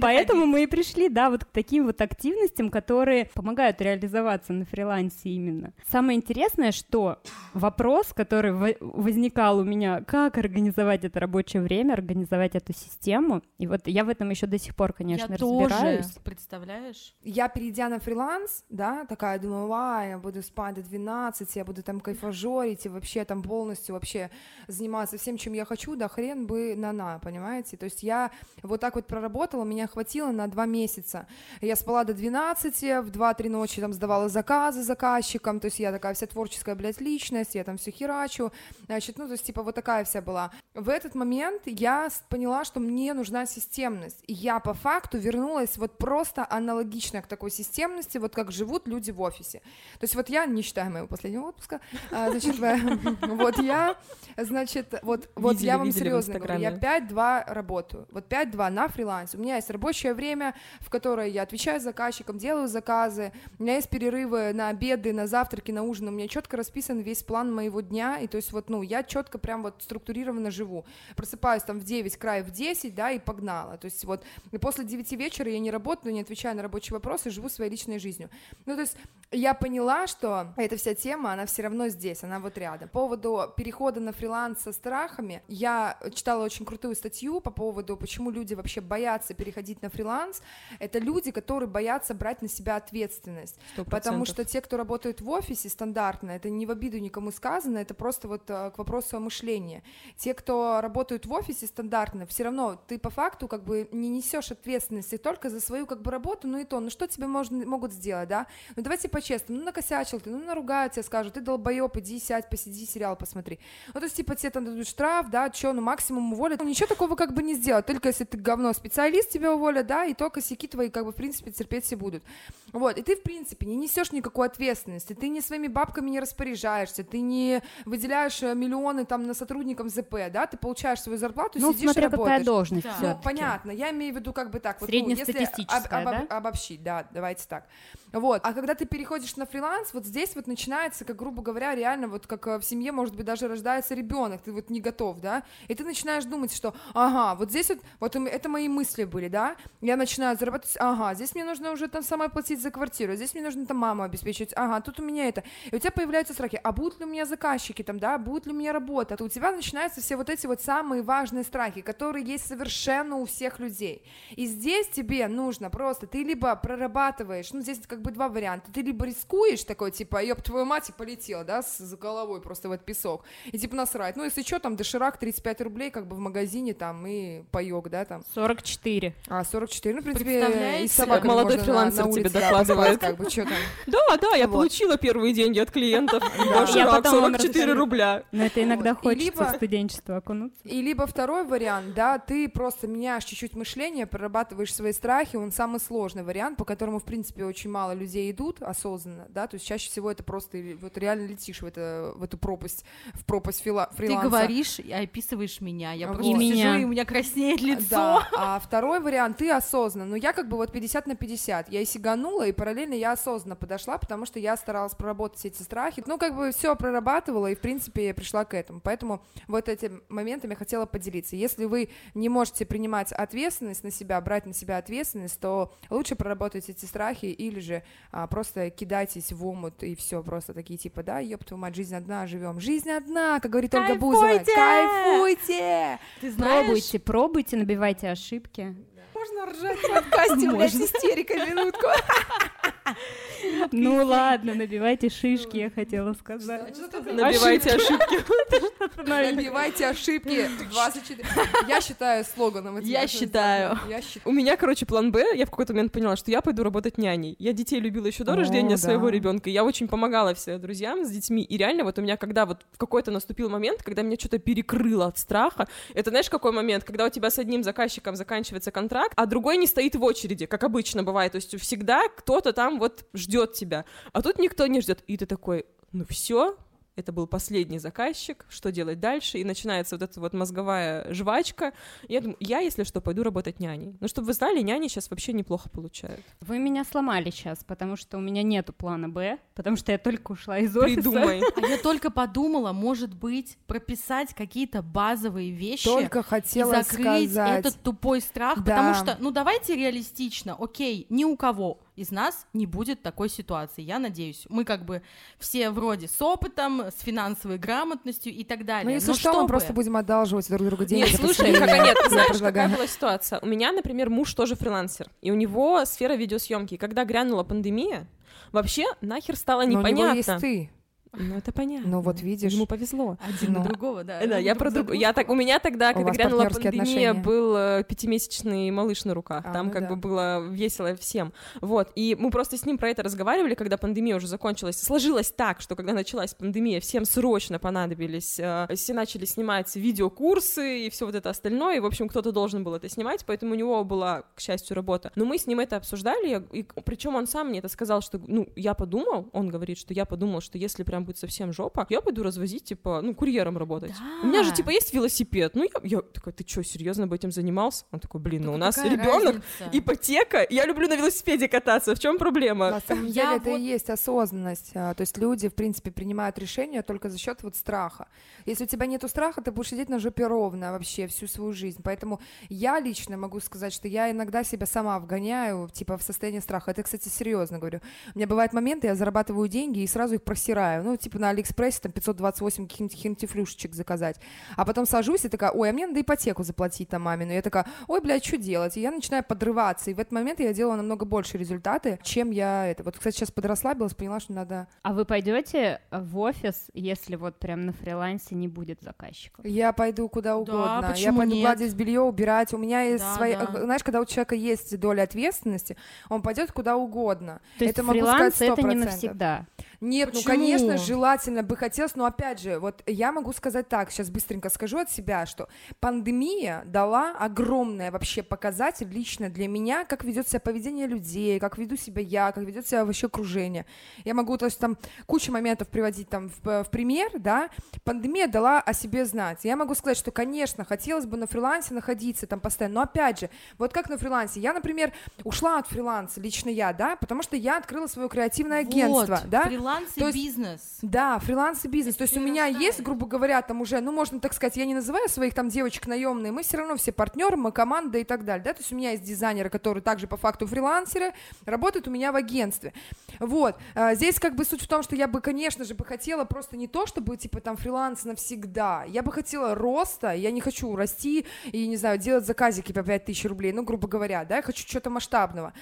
Поэтому 0.00 0.46
мы 0.46 0.64
и 0.64 0.66
пришли, 0.66 1.08
да, 1.08 1.30
вот 1.30 1.44
к 1.44 1.48
таким 1.50 1.86
вот 1.86 2.00
активностям, 2.00 2.70
которые 2.70 3.30
помогают 3.34 3.80
реализоваться 3.80 4.52
на 4.52 4.64
фрилансе 4.64 5.30
именно. 5.30 5.72
Самое 5.88 6.16
интересное, 6.16 6.72
что 6.72 7.18
вопрос, 7.54 8.12
который 8.14 8.39
который 8.40 8.78
возникал 8.80 9.58
у 9.58 9.64
меня, 9.64 10.02
как 10.02 10.38
организовать 10.38 11.04
это 11.04 11.20
рабочее 11.20 11.62
время, 11.62 11.92
организовать 11.92 12.54
эту 12.54 12.72
систему. 12.72 13.42
И 13.58 13.66
вот 13.66 13.86
я 13.86 14.04
в 14.04 14.08
этом 14.08 14.30
еще 14.30 14.46
до 14.46 14.58
сих 14.58 14.74
пор, 14.74 14.92
конечно, 14.94 15.32
я 15.32 15.36
разбираюсь. 15.36 16.06
Тоже, 16.06 16.20
представляешь? 16.24 17.14
Я, 17.22 17.48
перейдя 17.48 17.88
на 17.88 17.98
фриланс, 17.98 18.64
да, 18.70 19.04
такая 19.04 19.38
думаю, 19.38 19.66
ва, 19.66 20.06
я 20.06 20.18
буду 20.18 20.42
спать 20.42 20.76
до 20.76 20.82
12, 20.82 21.56
я 21.56 21.64
буду 21.64 21.82
там 21.82 22.00
кайфажорить 22.00 22.86
и 22.86 22.88
вообще 22.88 23.24
там 23.24 23.42
полностью 23.42 23.94
вообще 23.94 24.30
заниматься 24.68 25.18
всем, 25.18 25.36
чем 25.36 25.52
я 25.52 25.66
хочу, 25.66 25.96
да 25.96 26.08
хрен 26.08 26.46
бы 26.46 26.74
на-на, 26.76 27.18
понимаете? 27.18 27.76
То 27.76 27.84
есть 27.84 28.02
я 28.02 28.30
вот 28.62 28.80
так 28.80 28.94
вот 28.94 29.06
проработала, 29.06 29.64
меня 29.64 29.86
хватило 29.86 30.30
на 30.30 30.46
два 30.46 30.64
месяца. 30.64 31.26
Я 31.60 31.76
спала 31.76 32.04
до 32.04 32.14
12, 32.14 32.74
в 32.74 33.10
2-3 33.10 33.50
ночи 33.50 33.80
там 33.82 33.92
сдавала 33.92 34.30
заказы 34.30 34.82
заказчикам, 34.82 35.60
то 35.60 35.66
есть 35.66 35.78
я 35.78 35.92
такая 35.92 36.14
вся 36.14 36.26
творческая, 36.26 36.74
блядь, 36.74 37.00
личность, 37.02 37.54
я 37.54 37.64
там 37.64 37.76
все 37.76 37.90
херачу, 37.90 38.29
плачу, 38.30 38.52
значит, 38.86 39.18
ну, 39.18 39.26
то 39.26 39.32
есть, 39.32 39.44
типа, 39.44 39.62
вот 39.62 39.74
такая 39.74 40.04
вся 40.04 40.20
была. 40.20 40.50
В 40.74 40.88
этот 40.88 41.14
момент 41.14 41.62
я 41.66 42.08
поняла, 42.28 42.64
что 42.64 42.80
мне 42.80 43.14
нужна 43.14 43.46
системность, 43.46 44.22
и 44.26 44.32
я 44.32 44.60
по 44.60 44.74
факту 44.74 45.18
вернулась 45.18 45.76
вот 45.76 45.98
просто 45.98 46.46
аналогично 46.48 47.22
к 47.22 47.26
такой 47.26 47.50
системности, 47.50 48.18
вот 48.18 48.34
как 48.34 48.52
живут 48.52 48.88
люди 48.88 49.10
в 49.10 49.20
офисе. 49.20 49.60
То 49.98 50.04
есть 50.04 50.14
вот 50.14 50.28
я, 50.28 50.46
не 50.46 50.62
считая 50.62 50.90
моего 50.90 51.06
последнего 51.06 51.48
отпуска, 51.48 51.80
а, 52.10 52.30
значит, 52.30 52.56
вот 53.22 53.58
я, 53.58 53.96
значит, 54.36 54.94
вот, 55.02 55.28
вот 55.34 55.60
я 55.60 55.78
вам 55.78 55.92
серьезно 55.92 56.38
говорю, 56.38 56.60
я 56.60 56.70
5-2 56.70 57.52
работаю, 57.52 58.06
вот 58.10 58.28
5-2 58.28 58.70
на 58.70 58.88
фрилансе, 58.88 59.38
у 59.38 59.40
меня 59.40 59.56
есть 59.56 59.70
рабочее 59.70 60.14
время, 60.14 60.54
в 60.80 60.88
которое 60.88 61.28
я 61.28 61.42
отвечаю 61.42 61.80
заказчикам, 61.80 62.38
делаю 62.38 62.68
заказы, 62.68 63.32
у 63.58 63.62
меня 63.62 63.76
есть 63.76 63.88
перерывы 63.88 64.52
на 64.52 64.68
обеды, 64.68 65.12
на 65.12 65.26
завтраки, 65.26 65.72
на 65.72 65.82
ужин, 65.82 66.08
у 66.08 66.10
меня 66.10 66.28
четко 66.28 66.56
расписан 66.56 67.00
весь 67.00 67.22
план 67.22 67.52
моего 67.54 67.80
дня, 67.80 68.19
и 68.20 68.26
то 68.26 68.36
есть 68.36 68.52
вот, 68.52 68.70
ну, 68.70 68.82
я 68.82 69.02
четко 69.02 69.38
прям 69.38 69.62
вот 69.62 69.74
структурированно 69.80 70.50
живу, 70.50 70.84
просыпаюсь 71.16 71.62
там 71.62 71.80
в 71.80 71.84
9, 71.84 72.16
край 72.16 72.42
в 72.42 72.50
10, 72.50 72.94
да, 72.94 73.10
и 73.10 73.18
погнала, 73.18 73.76
то 73.76 73.86
есть 73.86 74.04
вот 74.04 74.24
после 74.60 74.84
9 74.84 75.12
вечера 75.12 75.50
я 75.50 75.58
не 75.58 75.70
работаю, 75.70 76.12
не 76.12 76.20
отвечаю 76.20 76.56
на 76.56 76.62
рабочие 76.62 76.94
вопросы, 76.94 77.30
живу 77.30 77.48
своей 77.48 77.70
личной 77.70 77.98
жизнью, 77.98 78.30
ну, 78.66 78.74
то 78.74 78.82
есть 78.82 78.96
я 79.32 79.54
поняла, 79.54 80.08
что 80.08 80.52
эта 80.56 80.76
вся 80.76 80.94
тема, 80.94 81.32
она 81.32 81.46
все 81.46 81.62
равно 81.62 81.88
здесь, 81.88 82.24
она 82.24 82.40
вот 82.40 82.58
рядом. 82.58 82.88
По 82.88 83.00
поводу 83.00 83.52
перехода 83.56 84.00
на 84.00 84.12
фриланс 84.12 84.60
со 84.60 84.72
страхами, 84.72 85.42
я 85.46 85.98
читала 86.14 86.44
очень 86.44 86.66
крутую 86.66 86.96
статью 86.96 87.40
по 87.40 87.50
поводу, 87.50 87.96
почему 87.96 88.30
люди 88.30 88.54
вообще 88.54 88.80
боятся 88.80 89.32
переходить 89.34 89.82
на 89.82 89.88
фриланс, 89.88 90.42
это 90.80 90.98
люди, 90.98 91.30
которые 91.30 91.68
боятся 91.68 92.12
брать 92.14 92.42
на 92.42 92.48
себя 92.48 92.76
ответственность, 92.76 93.56
100%. 93.76 93.84
потому 93.84 94.24
что 94.24 94.44
те, 94.44 94.60
кто 94.60 94.76
работают 94.76 95.20
в 95.20 95.30
офисе 95.30 95.68
стандартно, 95.68 96.32
это 96.32 96.50
не 96.50 96.66
в 96.66 96.70
обиду 96.70 96.98
никому 96.98 97.30
сказано, 97.30 97.78
это 97.78 97.94
просто 97.94 98.09
просто 98.10 98.26
вот 98.26 98.42
э, 98.48 98.72
к 98.74 98.78
вопросу 98.78 99.18
о 99.18 99.20
мышлении. 99.20 99.84
Те, 100.16 100.34
кто 100.34 100.80
работают 100.80 101.26
в 101.26 101.32
офисе 101.32 101.68
стандартно, 101.68 102.26
все 102.26 102.42
равно 102.42 102.76
ты 102.88 102.98
по 102.98 103.08
факту 103.08 103.46
как 103.46 103.62
бы 103.62 103.88
не 103.92 104.08
несешь 104.08 104.50
ответственности 104.50 105.16
только 105.16 105.48
за 105.48 105.60
свою 105.60 105.86
как 105.86 106.02
бы 106.02 106.10
работу, 106.10 106.48
ну 106.48 106.58
и 106.58 106.64
то, 106.64 106.80
ну 106.80 106.90
что 106.90 107.06
тебе 107.06 107.28
можно, 107.28 107.64
могут 107.64 107.92
сделать, 107.92 108.28
да? 108.28 108.48
Ну 108.74 108.82
давайте 108.82 109.08
по-честному, 109.08 109.60
ну 109.60 109.66
накосячил 109.66 110.18
ты, 110.18 110.30
ну 110.30 110.44
наругают 110.44 110.94
тебя, 110.94 111.04
скажут, 111.04 111.34
ты 111.34 111.40
долбоеб, 111.40 111.96
иди 111.98 112.18
сядь, 112.18 112.50
посиди, 112.50 112.84
сериал 112.84 113.14
посмотри. 113.14 113.60
Ну 113.94 114.00
то 114.00 114.06
есть 114.06 114.16
типа 114.16 114.34
тебе 114.34 114.50
там 114.50 114.64
дадут 114.64 114.88
штраф, 114.88 115.30
да, 115.30 115.52
что, 115.52 115.72
ну 115.72 115.80
максимум 115.80 116.32
уволят, 116.32 116.58
ну 116.58 116.68
ничего 116.68 116.88
такого 116.88 117.14
как 117.14 117.32
бы 117.32 117.44
не 117.44 117.54
сделать, 117.54 117.86
только 117.86 118.08
если 118.08 118.24
ты 118.24 118.38
говно 118.38 118.72
специалист, 118.72 119.30
тебя 119.30 119.54
уволят, 119.54 119.86
да, 119.86 120.04
и 120.04 120.14
то 120.14 120.30
косяки 120.30 120.66
твои 120.66 120.90
как 120.90 121.04
бы 121.04 121.12
в 121.12 121.14
принципе 121.14 121.52
терпеть 121.52 121.84
все 121.84 121.94
будут. 121.94 122.24
Вот, 122.72 122.98
и 122.98 123.02
ты 123.02 123.14
в 123.14 123.22
принципе 123.22 123.66
не 123.66 123.76
несешь 123.76 124.10
никакой 124.10 124.48
ответственности, 124.48 125.12
ты 125.12 125.28
не 125.28 125.40
своими 125.40 125.68
бабками 125.68 126.10
не 126.10 126.18
распоряжаешься, 126.18 127.04
ты 127.04 127.20
не 127.20 127.62
выделяешь 128.00 128.42
э, 128.42 128.54
миллионы 128.54 129.04
там 129.04 129.26
на 129.26 129.34
сотрудникам 129.34 129.88
ЗП, 129.88 130.30
да, 130.32 130.46
ты 130.46 130.56
получаешь 130.56 131.00
свою 131.02 131.18
зарплату, 131.18 131.58
ну, 131.60 131.72
сидишь 131.72 131.84
смотря 131.84 132.02
и 132.02 132.10
работаешь. 132.10 132.30
какая 132.32 132.44
должность 132.44 132.86
да. 132.86 132.96
Ну, 133.00 133.20
понятно, 133.22 133.70
я 133.70 133.90
имею 133.90 134.14
в 134.14 134.16
виду 134.16 134.32
как 134.32 134.50
бы 134.50 134.58
так, 134.58 134.80
вот, 134.80 134.90
ну, 134.90 135.08
если 135.08 135.32
об, 135.68 135.84
об, 135.90 136.04
да? 136.04 136.26
обобщить, 136.36 136.82
да, 136.82 137.06
давайте 137.12 137.44
так. 137.46 137.66
Вот, 138.12 138.40
а 138.44 138.52
когда 138.52 138.74
ты 138.74 138.86
переходишь 138.86 139.36
на 139.36 139.46
фриланс, 139.46 139.92
вот 139.92 140.04
здесь 140.04 140.34
вот 140.34 140.46
начинается, 140.46 141.04
как 141.04 141.16
грубо 141.16 141.42
говоря, 141.42 141.74
реально 141.74 142.08
вот 142.08 142.26
как 142.26 142.46
э, 142.46 142.58
в 142.58 142.64
семье, 142.64 142.92
может 142.92 143.14
быть, 143.14 143.26
даже 143.26 143.48
рождается 143.48 143.94
ребенок, 143.94 144.42
ты 144.42 144.52
вот 144.52 144.70
не 144.70 144.80
готов, 144.80 145.20
да, 145.20 145.42
и 145.68 145.74
ты 145.74 145.84
начинаешь 145.84 146.24
думать, 146.24 146.54
что, 146.54 146.74
ага, 146.94 147.34
вот 147.34 147.50
здесь 147.50 147.68
вот, 147.68 147.78
вот 148.00 148.16
это 148.16 148.48
мои 148.48 148.68
мысли 148.68 149.04
были, 149.04 149.28
да, 149.28 149.56
я 149.80 149.96
начинаю 149.96 150.36
зарабатывать, 150.38 150.76
ага, 150.78 151.14
здесь 151.14 151.34
мне 151.34 151.44
нужно 151.44 151.72
уже 151.72 151.88
там 151.88 152.02
самой 152.02 152.30
платить 152.30 152.62
за 152.62 152.70
квартиру, 152.70 153.14
здесь 153.14 153.34
мне 153.34 153.42
нужно 153.42 153.66
там 153.66 153.76
маму 153.76 154.02
обеспечивать, 154.02 154.52
ага, 154.56 154.80
тут 154.80 155.00
у 155.00 155.04
меня 155.04 155.28
это, 155.28 155.44
и 155.70 155.76
у 155.76 155.78
тебя 155.78 155.90
появляются 155.90 156.32
страхи, 156.32 156.58
а 156.62 156.72
будут 156.72 156.98
ли 157.00 157.06
у 157.06 157.08
меня 157.08 157.26
заказчики 157.26 157.82
там, 157.90 157.98
да, 157.98 158.18
будет 158.18 158.46
ли 158.46 158.52
у 158.52 158.54
меня 158.54 158.72
работа, 158.72 159.16
то 159.16 159.24
у 159.24 159.28
тебя 159.28 159.50
начинаются 159.50 160.00
все 160.00 160.14
вот 160.14 160.30
эти 160.30 160.46
вот 160.46 160.60
самые 160.62 161.02
важные 161.02 161.42
страхи, 161.42 161.80
которые 161.80 162.24
есть 162.24 162.46
совершенно 162.46 163.16
у 163.16 163.24
всех 163.24 163.58
людей, 163.58 164.04
и 164.36 164.46
здесь 164.46 164.86
тебе 164.86 165.26
нужно 165.26 165.70
просто, 165.70 166.06
ты 166.06 166.22
либо 166.22 166.54
прорабатываешь, 166.54 167.52
ну, 167.52 167.62
здесь 167.62 167.80
как 167.88 168.00
бы 168.00 168.12
два 168.12 168.28
варианта. 168.28 168.70
Ты 168.72 168.82
либо 168.82 169.06
рискуешь 169.06 169.64
такой, 169.64 169.90
типа, 169.90 170.22
ёб 170.22 170.40
твою 170.40 170.64
мать, 170.66 170.88
и 170.88 170.92
полетел, 170.92 171.44
да, 171.44 171.62
с, 171.62 171.78
с 171.78 171.96
головой 171.96 172.40
просто 172.40 172.68
в 172.68 172.72
этот 172.72 172.86
песок, 172.86 173.24
и 173.46 173.58
типа 173.58 173.74
насрать. 173.74 174.14
Ну, 174.14 174.22
если 174.22 174.42
что, 174.42 174.60
там 174.60 174.76
доширак 174.76 175.18
35 175.18 175.60
рублей, 175.62 175.90
как 175.90 176.06
бы 176.06 176.14
в 176.14 176.20
магазине, 176.20 176.74
там, 176.74 177.04
и 177.08 177.42
паёк, 177.50 177.88
да, 177.90 178.04
там. 178.04 178.22
44. 178.34 179.14
А, 179.26 179.42
44, 179.44 179.94
ну, 179.96 180.00
в 180.00 180.04
принципе, 180.04 180.84
и 180.84 180.86
собака 180.86 181.26
Молодой 181.26 181.58
фрилансер 181.58 182.06
на, 182.06 182.12
тебе 182.12 182.30
докладывает. 182.30 183.00
как 183.00 183.16
бы, 183.16 183.28
что 183.28 183.42
там. 183.42 183.54
Да, 183.88 184.16
да, 184.20 184.36
я 184.36 184.46
получила 184.46 184.96
первые 184.96 185.34
деньги 185.34 185.58
от 185.58 185.72
клиентов. 185.72 186.22
Доширак, 186.38 187.06
44 187.06 187.72
рубля. 187.72 187.79
Рубля. 187.80 188.22
Но 188.32 188.44
это 188.44 188.62
иногда 188.62 188.90
Вот. 188.94 189.02
Хочется 189.02 189.24
либо- 189.24 189.44
в 189.52 189.56
студенчество 189.56 190.16
окунуться. 190.16 190.60
И 190.68 190.80
либо 190.82 191.06
второй 191.06 191.44
вариант, 191.44 191.94
да, 191.94 192.18
ты 192.18 192.48
просто 192.48 192.86
меняешь 192.86 193.24
чуть-чуть 193.24 193.54
мышление, 193.56 194.06
прорабатываешь 194.06 194.74
свои 194.74 194.92
страхи, 194.92 195.36
он 195.36 195.50
самый 195.52 195.80
сложный 195.80 196.22
вариант, 196.22 196.56
по 196.58 196.64
которому, 196.64 196.98
в 196.98 197.04
принципе, 197.04 197.44
очень 197.44 197.70
мало 197.70 197.92
людей 197.92 198.30
идут 198.30 198.62
осознанно, 198.62 199.26
да, 199.30 199.46
то 199.46 199.54
есть 199.56 199.66
чаще 199.66 199.88
всего 199.90 200.10
это 200.10 200.22
просто 200.22 200.58
вот 200.80 200.96
реально 200.98 201.26
летишь 201.26 201.62
в, 201.62 201.66
это, 201.66 202.12
в 202.16 202.22
эту 202.22 202.38
пропасть, 202.38 202.84
в 203.14 203.24
пропасть 203.24 203.64
фила- 203.64 203.88
Ты 203.90 203.96
фриланса. 203.96 204.28
говоришь 204.28 204.78
и 204.78 204.92
описываешь 204.92 205.60
меня. 205.60 205.92
Я 205.92 206.08
Вот. 206.08 206.16
просто 206.16 206.32
И 206.32 206.34
сижу, 206.34 206.52
меня. 206.54 206.78
и 206.78 206.84
у 206.84 206.88
меня 206.88 207.04
краснеет 207.04 207.60
лицо. 207.60 207.86
Да, 207.90 208.28
а 208.36 208.60
второй 208.60 209.00
вариант, 209.00 209.38
ты 209.38 209.50
осознанно, 209.50 210.10
но 210.10 210.16
я 210.16 210.32
как 210.32 210.48
бы 210.48 210.56
вот 210.56 210.72
50 210.72 211.06
на 211.06 211.14
50, 211.14 211.68
я 211.70 211.80
и 211.80 211.84
сиганула, 211.84 212.46
и 212.46 212.52
параллельно 212.52 212.94
я 212.94 213.12
осознанно 213.12 213.56
подошла, 213.56 213.96
потому 213.98 214.26
что 214.26 214.38
я 214.38 214.56
старалась 214.56 214.94
проработать 214.94 215.44
эти 215.46 215.62
страхи, 215.62 216.02
ну 216.06 216.18
как 216.18 216.36
бы 216.36 216.50
все 216.52 216.74
прорабатывала, 216.76 217.46
и 217.48 217.54
в 217.54 217.60
принципе 217.60 217.69
я 217.94 218.14
пришла 218.14 218.44
к 218.44 218.54
этому, 218.54 218.80
поэтому 218.80 219.22
вот 219.46 219.68
этим 219.68 220.02
моментом 220.08 220.50
я 220.50 220.56
хотела 220.56 220.86
поделиться. 220.86 221.36
Если 221.36 221.64
вы 221.64 221.90
не 222.14 222.28
можете 222.28 222.66
принимать 222.66 223.12
ответственность 223.12 223.84
на 223.84 223.90
себя, 223.90 224.20
брать 224.20 224.46
на 224.46 224.52
себя 224.52 224.78
ответственность, 224.78 225.38
то 225.40 225.72
лучше 225.90 226.16
проработать 226.16 226.68
эти 226.68 226.84
страхи 226.84 227.26
или 227.26 227.60
же 227.60 227.82
а, 228.10 228.26
просто 228.26 228.70
кидайтесь 228.70 229.32
в 229.32 229.46
омут 229.46 229.82
и 229.82 229.94
все, 229.94 230.22
просто 230.22 230.54
такие 230.54 230.78
типа, 230.78 231.02
да, 231.02 231.18
ёб 231.18 231.44
твою 231.44 231.60
мать, 231.60 231.74
жизнь 231.74 231.94
одна, 231.94 232.26
живем, 232.26 232.60
жизнь 232.60 232.90
одна, 232.90 233.40
как 233.40 233.50
говорит 233.50 233.74
Ольга 233.74 233.94
Бузова, 233.94 234.38
Кайфуйте! 234.38 235.98
Ты 236.20 236.30
знаешь, 236.32 236.64
Пробуйте, 236.64 236.98
пробуйте, 236.98 237.56
набивайте 237.56 238.10
ошибки. 238.10 238.76
Можно 239.14 239.46
ржать 239.46 239.78
в 239.78 239.88
подкасте, 239.88 240.50
блядь, 240.50 240.74
Можно. 240.74 240.84
истерика, 240.84 241.34
минутку. 241.34 241.86
Ну 243.72 244.04
ладно, 244.04 244.54
набивайте 244.54 245.08
шишки, 245.08 245.56
я 245.56 245.70
хотела 245.70 246.12
сказать. 246.14 246.76
Набивайте 247.12 247.70
ошибки. 247.70 249.06
Набивайте 249.08 249.86
ошибки 249.86 250.48
24. 250.70 251.24
Я 251.68 251.80
считаю 251.80 252.24
слоганом. 252.24 252.78
этим 252.78 252.88
Я 252.88 253.06
считаю. 253.06 253.78
У 254.24 254.32
меня, 254.32 254.56
короче, 254.56 254.86
план 254.86 255.12
Б. 255.12 255.24
Я 255.34 255.46
в 255.46 255.50
какой-то 255.50 255.72
момент 255.72 255.92
поняла, 255.92 256.16
что 256.16 256.30
я 256.30 256.40
пойду 256.40 256.62
работать 256.62 256.98
няней. 256.98 257.36
Я 257.38 257.52
детей 257.52 257.80
любила 257.80 258.06
еще 258.06 258.24
до 258.24 258.36
рождения 258.36 258.76
своего 258.76 259.08
ребенка. 259.08 259.50
Я 259.50 259.64
очень 259.64 259.88
помогала 259.88 260.34
всем 260.34 260.60
друзьям 260.60 261.04
с 261.04 261.10
детьми. 261.10 261.42
И 261.42 261.56
реально, 261.56 261.84
вот 261.84 261.98
у 261.98 262.02
меня, 262.02 262.16
когда 262.16 262.46
вот 262.46 262.66
в 262.72 262.78
какой-то 262.78 263.10
наступил 263.10 263.48
момент, 263.48 263.82
когда 263.82 264.02
меня 264.02 264.16
что-то 264.18 264.38
перекрыло 264.38 265.06
от 265.06 265.18
страха, 265.18 265.68
это 265.94 266.10
знаешь, 266.10 266.28
какой 266.28 266.52
момент, 266.52 266.84
когда 266.84 267.06
у 267.06 267.10
тебя 267.10 267.30
с 267.30 267.38
одним 267.38 267.62
заказчиком 267.62 268.16
заканчивается 268.16 268.70
контракт, 268.70 269.12
а 269.16 269.26
другой 269.26 269.56
не 269.56 269.66
стоит 269.66 269.94
в 269.94 270.02
очереди, 270.02 270.46
как 270.46 270.64
обычно 270.64 271.02
бывает. 271.02 271.32
То 271.32 271.36
есть 271.36 271.58
всегда 271.60 272.08
кто-то 272.08 272.52
там 272.52 272.78
вот 272.78 273.04
ждет 273.14 273.29
тебя, 273.54 273.84
а 274.12 274.22
тут 274.22 274.38
никто 274.38 274.66
не 274.66 274.80
ждет. 274.80 275.02
И 275.06 275.16
ты 275.16 275.26
такой, 275.26 275.66
ну 275.92 276.04
все, 276.08 276.56
это 276.96 277.12
был 277.12 277.26
последний 277.26 277.78
заказчик, 277.78 278.44
что 278.48 278.70
делать 278.70 279.00
дальше, 279.00 279.38
и 279.38 279.44
начинается 279.44 279.96
вот 279.96 280.02
эта 280.02 280.20
вот 280.20 280.34
мозговая 280.34 281.12
жвачка. 281.14 281.72
Я 282.08 282.20
думаю, 282.20 282.36
я, 282.40 282.58
если 282.60 282.84
что, 282.84 283.00
пойду 283.00 283.22
работать 283.22 283.58
няней. 283.60 283.96
Ну, 284.00 284.08
чтобы 284.08 284.26
вы 284.26 284.32
знали, 284.34 284.60
няни 284.60 284.88
сейчас 284.88 285.10
вообще 285.10 285.32
неплохо 285.32 285.68
получают. 285.70 286.20
Вы 286.40 286.58
меня 286.58 286.84
сломали 286.84 287.30
сейчас, 287.30 287.64
потому 287.64 287.96
что 287.96 288.18
у 288.18 288.20
меня 288.20 288.42
нету 288.42 288.72
плана 288.72 289.08
Б, 289.08 289.38
потому 289.54 289.76
что 289.76 289.92
я 289.92 289.98
только 289.98 290.32
ушла 290.32 290.58
из 290.58 290.76
офиса. 290.76 290.94
Придумай. 291.00 291.42
А 291.56 291.60
я 291.66 291.78
только 291.78 292.10
подумала, 292.10 292.72
может 292.72 293.14
быть, 293.14 293.56
прописать 293.66 294.34
какие-то 294.34 294.82
базовые 294.82 295.52
вещи 295.52 295.86
Только 295.86 296.18
и 296.18 296.22
хотела 296.22 296.82
закрыть 296.82 297.30
сказать. 297.32 297.60
этот 297.66 297.80
тупой 297.82 298.20
страх, 298.20 298.56
Да. 298.58 298.62
потому 298.62 298.94
что, 298.94 299.16
ну 299.20 299.30
давайте 299.30 299.74
реалистично, 299.74 300.54
окей, 300.58 301.06
ни 301.08 301.24
у 301.24 301.36
кого 301.36 301.80
из 302.00 302.10
нас 302.10 302.46
не 302.52 302.66
будет 302.66 303.02
такой 303.02 303.28
ситуации, 303.28 303.82
я 303.82 303.98
надеюсь. 303.98 304.46
Мы 304.48 304.64
как 304.64 304.84
бы 304.84 305.02
все 305.38 305.70
вроде 305.70 306.08
с 306.08 306.20
опытом, 306.22 306.80
с 306.90 307.00
финансовой 307.02 307.58
грамотностью 307.58 308.32
и 308.32 308.42
так 308.44 308.64
далее. 308.64 308.84
Ну, 308.86 308.90
если 308.90 309.08
Но 309.08 309.14
что, 309.14 309.28
мы 309.30 309.34
чтобы- 309.34 309.48
просто 309.48 309.72
будем 309.72 309.96
одалживать 309.96 310.48
друг 310.48 310.66
другу 310.66 310.84
деньги. 310.84 311.10
Нет, 311.10 311.20
слушай, 311.20 311.52
как, 311.58 311.68
нет, 311.68 311.96
знаешь, 312.08 312.38
какая 312.38 312.68
была 312.68 312.86
ситуация? 312.86 313.38
У 313.40 313.46
меня, 313.46 313.72
например, 313.72 314.08
муж 314.10 314.32
тоже 314.34 314.56
фрилансер, 314.56 315.08
и 315.20 315.30
у 315.30 315.34
него 315.34 315.84
сфера 315.84 316.14
видеосъемки. 316.14 316.74
И 316.74 316.76
когда 316.78 317.04
грянула 317.04 317.44
пандемия, 317.44 318.06
вообще 318.52 318.84
нахер 319.00 319.36
стало 319.36 319.60
Но 319.62 319.66
у 319.66 319.70
него 319.70 319.80
непонятно. 319.82 320.16
есть 320.16 320.40
ты. 320.40 320.70
Ну, 321.12 321.36
это 321.36 321.52
понятно. 321.52 321.88
Ну, 321.90 322.00
вот 322.00 322.20
видишь. 322.20 322.52
Ему 322.52 322.66
повезло. 322.66 323.16
Один 323.26 323.52
на 323.52 323.58
Ну. 323.60 323.64
другого, 323.64 324.04
да. 324.04 324.24
Да, 324.26 324.38
я 324.38 324.54
про 324.54 324.70
другую. 324.70 324.98
Я 324.98 325.12
так, 325.12 325.28
у 325.28 325.34
меня 325.34 325.58
тогда, 325.58 325.92
когда 325.92 326.12
грянула 326.12 326.44
пандемия, 326.44 326.70
отношения. 327.10 327.14
был 327.14 327.56
э, 327.56 327.84
пятимесячный 327.88 328.70
малыш 328.70 329.04
на 329.04 329.14
руках. 329.14 329.44
А, 329.46 329.52
Там 329.52 329.66
ну 329.66 329.72
как 329.72 329.82
да. 329.82 329.88
бы 329.90 329.96
было 329.96 330.46
весело 330.48 330.94
всем. 330.96 331.32
Вот. 331.60 331.90
И 331.96 332.16
мы 332.18 332.30
просто 332.30 332.56
с 332.56 332.64
ним 332.64 332.78
про 332.78 332.90
это 332.90 333.02
разговаривали, 333.02 333.54
когда 333.54 333.76
пандемия 333.76 334.16
уже 334.16 334.28
закончилась. 334.28 334.80
Сложилось 334.80 335.32
так, 335.32 335.60
что 335.60 335.74
когда 335.76 335.92
началась 335.92 336.34
пандемия, 336.34 336.80
всем 336.80 337.04
срочно 337.04 337.58
понадобились, 337.58 338.38
э, 338.38 338.66
все 338.74 338.94
начали 338.94 339.24
снимать 339.24 339.74
видеокурсы 339.74 340.86
и 340.86 340.90
все 340.90 341.06
вот 341.06 341.14
это 341.14 341.30
остальное. 341.30 341.76
И, 341.76 341.80
в 341.80 341.86
общем, 341.86 342.08
кто-то 342.08 342.32
должен 342.32 342.64
был 342.64 342.74
это 342.74 342.88
снимать, 342.88 343.24
поэтому 343.26 343.52
у 343.52 343.54
него 343.56 343.84
была, 343.84 344.22
к 344.34 344.40
счастью, 344.40 344.76
работа. 344.76 345.12
Но 345.16 345.24
мы 345.24 345.38
с 345.38 345.46
ним 345.46 345.60
это 345.60 345.76
обсуждали, 345.76 346.42
и 346.52 346.64
причем 346.84 347.14
он 347.16 347.26
сам 347.26 347.48
мне 347.48 347.58
это 347.58 347.68
сказал, 347.68 348.00
что, 348.00 348.20
ну, 348.26 348.48
я 348.56 348.74
подумал, 348.74 349.28
он 349.32 349.48
говорит, 349.48 349.78
что 349.78 349.92
я 349.94 350.04
подумал, 350.04 350.40
что 350.40 350.58
если 350.58 350.82
прям 350.82 350.99
будет 351.00 351.18
совсем 351.18 351.52
жопа, 351.52 351.86
я 351.90 352.00
пойду 352.00 352.22
развозить, 352.22 352.64
типа, 352.64 353.00
ну, 353.02 353.14
курьером 353.14 353.58
работать. 353.58 353.92
У 354.22 354.26
меня 354.26 354.42
же, 354.42 354.50
Да. 354.50 354.56
типа, 354.56 354.70
есть 354.70 354.92
велосипед. 354.94 355.54
Ну, 355.54 355.64
я, 355.64 355.70
я 355.82 356.00
такая, 356.02 356.32
ты 356.34 356.44
что, 356.46 356.62
серьезно 356.62 357.06
бы 357.06 357.16
этим 357.16 357.30
занимался? 357.32 357.84
Он 357.92 358.00
такой, 358.00 358.20
блин, 358.20 358.42
ну, 358.44 358.50
у 358.52 358.54
Так 358.54 358.60
нас 358.60 358.78
ребенок, 358.84 359.36
разница? 359.36 359.68
ипотека, 359.72 360.46
я 360.50 360.66
люблю 360.66 360.88
на 360.88 360.96
велосипеде 360.96 361.48
кататься, 361.48 361.94
в 361.94 361.98
чем 361.98 362.18
проблема? 362.18 362.70
На 362.70 362.80
самом 362.80 363.06
Я 363.06 363.12
деле 363.12 363.36
это 363.36 363.50
вот- 363.50 363.58
и 363.58 363.62
есть 363.62 363.90
осознанность. 363.90 364.72
а, 364.74 364.94
То 364.94 365.02
есть 365.02 365.16
люди, 365.18 365.48
в 365.48 365.54
принципе, 365.54 365.90
принимают 365.90 366.38
решения 366.38 366.82
только 366.82 367.08
за 367.10 367.18
счет 367.18 367.42
вот 367.42 367.56
страха. 367.56 368.06
Если 368.46 368.64
у 368.64 368.66
тебя 368.66 368.86
нету 368.86 369.08
страха, 369.08 369.40
ты 369.42 369.50
будешь 369.52 369.70
сидеть 369.70 369.88
на 369.88 369.98
жопе 369.98 370.26
ровно 370.26 370.72
вообще 370.72 371.06
всю 371.06 371.26
свою 371.26 371.52
жизнь. 371.52 371.80
Поэтому 371.82 372.20
я 372.48 372.80
лично 372.80 373.16
могу 373.16 373.40
сказать, 373.40 373.72
что 373.72 373.88
я 373.88 374.10
иногда 374.10 374.44
себя 374.44 374.66
сама 374.66 374.98
вгоняю, 374.98 375.68
типа, 375.72 375.96
в 375.96 376.02
состояние 376.02 376.40
страха. 376.42 376.70
Это, 376.70 376.82
кстати, 376.82 377.08
серьезно 377.08 377.58
говорю. 377.58 377.80
У 378.14 378.18
меня 378.18 378.26
бывают 378.26 378.52
моменты, 378.52 378.86
я 378.88 378.94
зарабатываю 378.94 379.48
деньги 379.48 379.80
и 379.80 379.86
сразу 379.86 380.14
их 380.16 380.22
просираю. 380.22 380.82
Ну, 380.84 380.89
типа 380.96 381.18
на 381.18 381.30
Алиэкспрессе 381.30 381.80
там 381.82 381.92
528 381.92 382.66
каких-нибудь 382.66 382.96
хинтифлюшечек 382.96 383.74
заказать. 383.74 384.20
А 384.56 384.64
потом 384.64 384.86
сажусь 384.86 385.24
и 385.24 385.28
такая, 385.28 385.50
ой, 385.50 385.70
а 385.70 385.72
мне 385.72 385.86
надо 385.86 386.00
ипотеку 386.00 386.42
заплатить 386.42 386.88
там 386.88 387.02
мамину. 387.02 387.32
Я 387.32 387.42
такая, 387.42 387.66
ой, 387.88 388.00
блядь, 388.00 388.24
что 388.24 388.36
делать? 388.36 388.76
И 388.76 388.80
я 388.80 388.90
начинаю 388.90 389.24
подрываться. 389.24 389.90
И 389.90 389.94
в 389.94 390.00
этот 390.00 390.12
момент 390.12 390.40
я 390.40 390.52
делала 390.52 390.76
намного 390.76 391.04
больше 391.04 391.38
результаты, 391.38 391.98
чем 392.02 392.30
я 392.30 392.66
это. 392.66 392.82
Вот, 392.82 392.96
кстати, 392.96 393.16
сейчас 393.16 393.30
подрасслабилась, 393.30 393.94
поняла, 393.94 394.20
что 394.20 394.32
надо... 394.32 394.68
А 394.82 394.92
вы 394.92 395.04
пойдете 395.04 395.80
в 395.90 396.18
офис, 396.18 396.66
если 396.74 397.16
вот 397.16 397.38
прям 397.38 397.66
на 397.66 397.72
фрилансе 397.72 398.34
не 398.34 398.48
будет 398.48 398.82
заказчиков? 398.82 399.44
Я 399.44 399.72
пойду 399.72 400.08
куда 400.08 400.36
угодно. 400.36 400.80
я 400.82 400.88
почему 400.90 401.18
пойду 401.18 401.34
нет? 401.34 401.44
гладить 401.44 401.74
белье, 401.74 402.00
убирать. 402.00 402.52
У 402.54 402.58
меня 402.58 402.82
есть 402.82 403.04
Да, 403.04 403.14
свои... 403.16 403.34
да. 403.34 403.46
Знаешь, 403.64 403.82
когда 403.84 404.00
у 404.00 404.04
человека 404.04 404.34
есть 404.34 404.78
доля 404.78 405.02
ответственности, 405.02 405.76
он 406.08 406.22
пойдет 406.22 406.52
куда 406.52 406.76
угодно. 406.76 407.40
То 407.58 407.64
есть 407.64 407.76
это 407.76 407.82
могу 407.82 407.98
фриланс 407.98 408.34
сказать 408.34 408.58
это 408.58 408.66
не 408.66 408.74
100%. 408.74 408.78
навсегда. 408.84 409.46
Нет, 409.80 410.10
Почему? 410.10 410.22
ну, 410.22 410.26
конечно, 410.26 410.76
желательно 410.76 411.42
бы 411.42 411.56
хотелось, 411.56 411.94
но 411.94 412.04
опять 412.04 412.38
же, 412.38 412.58
вот 412.58 412.82
я 412.86 413.12
могу 413.12 413.32
сказать 413.32 413.66
так, 413.68 413.90
сейчас 413.90 414.10
быстренько 414.10 414.50
скажу 414.50 414.76
от 414.76 414.90
себя, 414.90 415.24
что 415.24 415.48
пандемия 415.80 416.62
дала 416.66 417.12
огромный 417.18 417.90
вообще 417.90 418.22
показатель 418.22 418.88
лично 418.88 419.30
для 419.30 419.48
меня, 419.48 419.86
как 419.86 420.04
ведет 420.04 420.28
себя 420.28 420.40
поведение 420.40 420.86
людей, 420.86 421.40
как 421.40 421.56
веду 421.56 421.76
себя 421.76 422.02
я, 422.02 422.30
как 422.32 422.44
ведет 422.44 422.68
себя 422.68 422.84
вообще 422.84 423.06
окружение. 423.06 423.64
Я 424.04 424.12
могу, 424.12 424.36
то 424.36 424.44
есть 424.44 424.58
там 424.58 424.76
кучу 425.06 425.32
моментов 425.32 425.68
приводить 425.68 426.10
там 426.10 426.28
в, 426.28 426.64
в 426.64 426.70
пример, 426.70 427.12
да, 427.14 427.48
пандемия 427.82 428.28
дала 428.28 428.60
о 428.60 428.74
себе 428.74 429.06
знать. 429.06 429.44
Я 429.44 429.56
могу 429.56 429.74
сказать, 429.74 429.96
что, 429.96 430.10
конечно, 430.10 430.66
хотелось 430.66 431.06
бы 431.06 431.16
на 431.16 431.26
фрилансе 431.26 431.72
находиться 431.72 432.26
там 432.26 432.40
постоянно, 432.40 432.74
но 432.74 432.82
опять 432.82 433.20
же, 433.20 433.30
вот 433.56 433.72
как 433.72 433.88
на 433.88 433.96
фрилансе, 433.96 434.40
я, 434.40 434.52
например, 434.52 434.92
ушла 435.24 435.58
от 435.58 435.68
фриланса, 435.68 436.20
лично 436.20 436.50
я, 436.50 436.74
да, 436.74 436.96
потому 436.96 437.22
что 437.22 437.34
я 437.34 437.56
открыла 437.56 437.86
свое 437.86 438.10
креативное 438.10 438.60
агентство, 438.60 439.20
Вот, 439.22 439.30
да, 439.30 439.44
фриланс 439.44 439.69
и 439.96 440.00
То 440.00 440.06
есть- 440.06 440.18
бизнес. 440.18 440.78
да, 440.82 441.18
фриланс 441.18 441.64
и 441.64 441.68
бизнес. 441.68 441.96
То 441.96 442.02
есть 442.02 442.16
у 442.16 442.20
меня 442.20 442.46
есть, 442.46 442.80
грубо 442.82 443.06
говоря, 443.06 443.40
там 443.42 443.60
уже, 443.60 443.80
ну, 443.80 443.92
можно 443.92 444.20
так 444.20 444.32
сказать, 444.32 444.56
я 444.56 444.64
не 444.64 444.74
называю 444.74 445.08
своих 445.08 445.34
там 445.34 445.48
девочек 445.48 445.86
наемные, 445.86 446.32
мы 446.32 446.42
все 446.42 446.58
равно 446.58 446.76
все 446.76 446.92
партнеры, 446.92 447.36
мы 447.36 447.52
команда 447.52 447.98
и 447.98 448.04
так 448.04 448.24
далее, 448.24 448.44
да, 448.44 448.52
то 448.52 448.60
есть 448.60 448.72
у 448.72 448.76
меня 448.76 448.92
есть 448.92 449.02
дизайнеры, 449.02 449.50
которые 449.50 449.82
также 449.82 450.06
по 450.06 450.16
факту 450.16 450.46
фрилансеры, 450.46 451.12
работают 451.44 451.88
у 451.88 451.90
меня 451.90 452.12
в 452.12 452.16
агентстве. 452.16 452.72
Вот, 453.18 453.56
а, 453.74 453.94
здесь 453.94 454.18
как 454.18 454.34
бы 454.36 454.44
суть 454.44 454.62
в 454.62 454.68
том, 454.68 454.82
что 454.82 454.96
я 454.96 455.06
бы, 455.08 455.20
конечно 455.20 455.64
же, 455.64 455.74
бы 455.74 455.84
хотела 455.84 456.24
просто 456.24 456.56
не 456.56 456.68
то, 456.68 456.86
чтобы, 456.86 457.16
типа, 457.16 457.40
там, 457.40 457.56
фриланс 457.56 458.04
навсегда, 458.04 458.84
я 458.88 459.02
бы 459.02 459.12
хотела 459.12 459.54
роста, 459.54 460.12
я 460.12 460.30
не 460.30 460.40
хочу 460.40 460.74
расти 460.76 461.26
и, 461.52 461.66
не 461.66 461.76
знаю, 461.76 461.98
делать 461.98 462.26
заказики 462.26 462.72
по 462.72 462.82
5000 462.82 463.24
рублей, 463.26 463.52
ну, 463.52 463.62
грубо 463.62 463.88
говоря, 463.88 464.24
да, 464.24 464.36
я 464.36 464.42
хочу 464.42 464.66
чего-то 464.66 464.90
масштабного. 464.90 465.52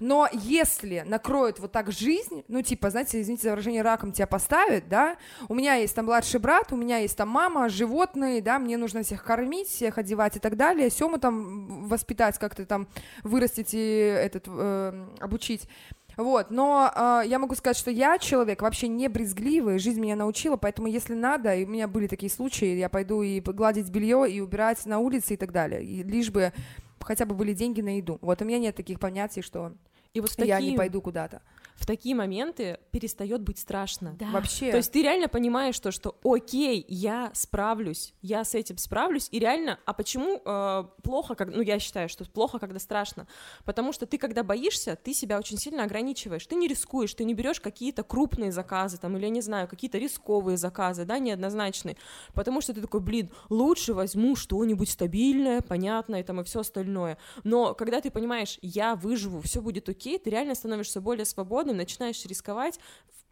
Но 0.00 0.28
если 0.32 1.04
накроет 1.06 1.58
вот 1.58 1.72
так 1.72 1.92
жизнь, 1.92 2.44
ну, 2.48 2.62
типа, 2.62 2.90
знаете, 2.90 3.20
извините 3.20 3.42
за 3.52 3.56
выражение, 3.56 3.82
раком 3.82 4.12
тебя 4.12 4.26
поставят, 4.26 4.88
да, 4.88 5.16
у 5.48 5.54
меня 5.54 5.74
есть 5.74 5.94
там 5.94 6.06
младший 6.06 6.40
брат, 6.40 6.72
у 6.72 6.76
меня 6.76 6.98
есть 6.98 7.16
там 7.16 7.28
мама, 7.28 7.68
животные, 7.68 8.40
да, 8.40 8.58
мне 8.58 8.76
нужно 8.76 9.02
всех 9.02 9.22
кормить, 9.22 9.68
всех 9.68 9.98
одевать 9.98 10.36
и 10.36 10.40
так 10.40 10.56
далее, 10.56 10.90
Сему 10.90 11.18
там 11.18 11.86
воспитать, 11.86 12.38
как-то 12.38 12.64
там 12.64 12.88
вырастить 13.22 13.74
и 13.74 13.78
этот, 13.78 14.44
э, 14.48 15.06
обучить. 15.20 15.68
Вот, 16.16 16.50
но 16.50 16.92
э, 16.94 17.22
я 17.26 17.38
могу 17.38 17.54
сказать, 17.54 17.76
что 17.76 17.90
я 17.90 18.18
человек 18.18 18.60
вообще 18.60 18.88
не 18.88 19.08
брезгливый, 19.08 19.78
жизнь 19.78 20.00
меня 20.00 20.16
научила, 20.16 20.56
поэтому 20.56 20.88
если 20.88 21.14
надо, 21.14 21.54
и 21.54 21.64
у 21.64 21.68
меня 21.68 21.88
были 21.88 22.06
такие 22.06 22.30
случаи, 22.30 22.76
я 22.76 22.88
пойду 22.88 23.22
и 23.22 23.40
гладить 23.40 23.88
белье, 23.88 24.30
и 24.30 24.40
убирать 24.40 24.84
на 24.84 24.98
улице 24.98 25.34
и 25.34 25.36
так 25.36 25.52
далее, 25.52 25.82
и 25.82 26.02
лишь 26.02 26.30
бы 26.30 26.52
хотя 27.00 27.24
бы 27.24 27.34
были 27.34 27.54
деньги 27.54 27.80
на 27.80 27.96
еду. 27.96 28.18
Вот 28.20 28.42
у 28.42 28.44
меня 28.44 28.58
нет 28.58 28.76
таких 28.76 29.00
понятий, 29.00 29.42
что 29.42 29.72
И 30.12 30.20
вот 30.20 30.30
в 30.30 30.44
я 30.44 30.60
не 30.60 30.76
пойду 30.76 31.00
куда-то. 31.00 31.40
В 31.82 31.86
такие 31.86 32.14
моменты 32.14 32.78
перестает 32.92 33.42
быть 33.42 33.58
страшно. 33.58 34.14
Да. 34.16 34.26
Вообще. 34.26 34.70
То 34.70 34.76
есть 34.76 34.92
ты 34.92 35.02
реально 35.02 35.26
понимаешь 35.26 35.78
то, 35.80 35.90
что 35.90 36.16
окей, 36.22 36.84
я 36.86 37.32
справлюсь, 37.34 38.14
я 38.22 38.44
с 38.44 38.54
этим 38.54 38.78
справлюсь, 38.78 39.26
и 39.32 39.40
реально, 39.40 39.80
а 39.84 39.92
почему 39.92 40.40
э, 40.44 40.84
плохо, 41.02 41.34
как, 41.34 41.48
ну 41.48 41.60
я 41.60 41.80
считаю, 41.80 42.08
что 42.08 42.24
плохо, 42.24 42.60
когда 42.60 42.78
страшно, 42.78 43.26
потому 43.64 43.92
что 43.92 44.06
ты, 44.06 44.16
когда 44.16 44.44
боишься, 44.44 44.94
ты 44.94 45.12
себя 45.12 45.36
очень 45.36 45.58
сильно 45.58 45.82
ограничиваешь, 45.82 46.46
ты 46.46 46.54
не 46.54 46.68
рискуешь, 46.68 47.14
ты 47.14 47.24
не 47.24 47.34
берешь 47.34 47.60
какие-то 47.60 48.04
крупные 48.04 48.52
заказы, 48.52 48.96
там, 48.98 49.16
или, 49.16 49.24
я 49.24 49.30
не 49.30 49.40
знаю, 49.40 49.66
какие-то 49.66 49.98
рисковые 49.98 50.58
заказы, 50.58 51.04
да, 51.04 51.18
неоднозначные, 51.18 51.96
потому 52.32 52.60
что 52.60 52.74
ты 52.74 52.80
такой, 52.80 53.00
блин, 53.00 53.28
лучше 53.50 53.92
возьму 53.92 54.36
что-нибудь 54.36 54.88
стабильное, 54.88 55.60
понятное, 55.62 56.22
там, 56.22 56.42
и 56.42 56.44
все 56.44 56.60
остальное, 56.60 57.18
но 57.42 57.74
когда 57.74 58.00
ты 58.00 58.12
понимаешь, 58.12 58.60
я 58.62 58.94
выживу, 58.94 59.40
все 59.40 59.60
будет 59.60 59.88
окей, 59.88 60.20
ты 60.20 60.30
реально 60.30 60.54
становишься 60.54 61.00
более 61.00 61.24
свободным, 61.24 61.71
начинаешь 61.74 62.24
рисковать, 62.26 62.78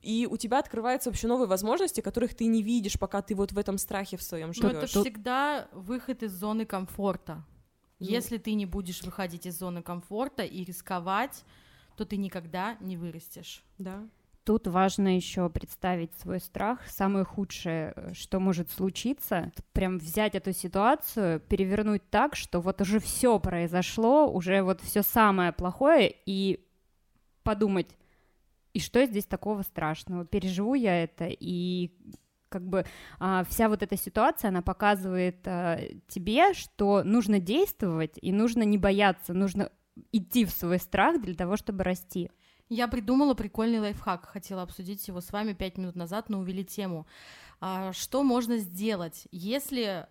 и 0.02 0.26
у 0.30 0.36
тебя 0.36 0.58
открываются 0.58 1.10
вообще 1.10 1.26
новые 1.26 1.46
возможности, 1.46 2.00
которых 2.00 2.34
ты 2.34 2.46
не 2.46 2.62
видишь, 2.62 2.98
пока 2.98 3.20
ты 3.22 3.34
вот 3.34 3.52
в 3.52 3.58
этом 3.58 3.76
страхе 3.78 4.16
в 4.16 4.22
своем 4.22 4.52
Но 4.56 4.70
это 4.70 4.86
живешь. 4.86 5.04
всегда 5.04 5.68
выход 5.72 6.22
из 6.22 6.32
зоны 6.32 6.64
комфорта. 6.64 7.44
Ну. 7.98 8.06
Если 8.06 8.38
ты 8.38 8.54
не 8.54 8.64
будешь 8.64 9.02
выходить 9.02 9.46
из 9.46 9.58
зоны 9.58 9.82
комфорта 9.82 10.42
и 10.42 10.64
рисковать, 10.64 11.44
то 11.96 12.06
ты 12.06 12.16
никогда 12.16 12.76
не 12.80 12.96
вырастешь. 12.96 13.62
Да. 13.76 14.08
Тут 14.44 14.66
важно 14.66 15.14
еще 15.14 15.50
представить 15.50 16.14
свой 16.14 16.40
страх. 16.40 16.80
Самое 16.88 17.26
худшее, 17.26 17.92
э, 17.94 18.14
что 18.14 18.40
может 18.40 18.70
случиться, 18.70 19.52
прям 19.74 19.98
взять 19.98 20.34
эту 20.34 20.54
ситуацию, 20.54 21.40
перевернуть 21.40 22.08
так, 22.08 22.36
что 22.36 22.60
вот 22.60 22.80
уже 22.80 23.00
все 23.00 23.38
произошло, 23.38 24.32
уже 24.32 24.62
вот 24.62 24.80
все 24.80 25.02
самое 25.02 25.52
плохое, 25.52 26.14
и 26.24 26.66
подумать, 27.42 27.88
и 28.72 28.80
что 28.80 29.04
здесь 29.06 29.26
такого 29.26 29.62
страшного? 29.62 30.24
Переживу 30.24 30.74
я 30.74 31.02
это, 31.02 31.26
и 31.28 31.92
как 32.48 32.66
бы 32.68 32.84
а, 33.18 33.44
вся 33.44 33.68
вот 33.68 33.82
эта 33.82 33.96
ситуация, 33.96 34.48
она 34.48 34.60
показывает 34.60 35.46
а, 35.46 35.78
тебе, 36.08 36.52
что 36.52 37.02
нужно 37.04 37.38
действовать, 37.38 38.18
и 38.20 38.32
нужно 38.32 38.62
не 38.64 38.76
бояться, 38.76 39.32
нужно 39.32 39.70
идти 40.12 40.44
в 40.44 40.50
свой 40.50 40.78
страх 40.78 41.20
для 41.22 41.34
того, 41.34 41.56
чтобы 41.56 41.84
расти. 41.84 42.30
Я 42.68 42.86
придумала 42.86 43.34
прикольный 43.34 43.80
лайфхак, 43.80 44.26
хотела 44.26 44.62
обсудить 44.62 45.06
его 45.08 45.20
с 45.20 45.32
вами 45.32 45.54
пять 45.54 45.76
минут 45.76 45.96
назад, 45.96 46.28
но 46.28 46.38
увели 46.38 46.64
тему. 46.64 47.06
А, 47.60 47.92
Что 47.92 48.22
можно 48.22 48.58
сделать, 48.58 49.26
если, 49.30 50.06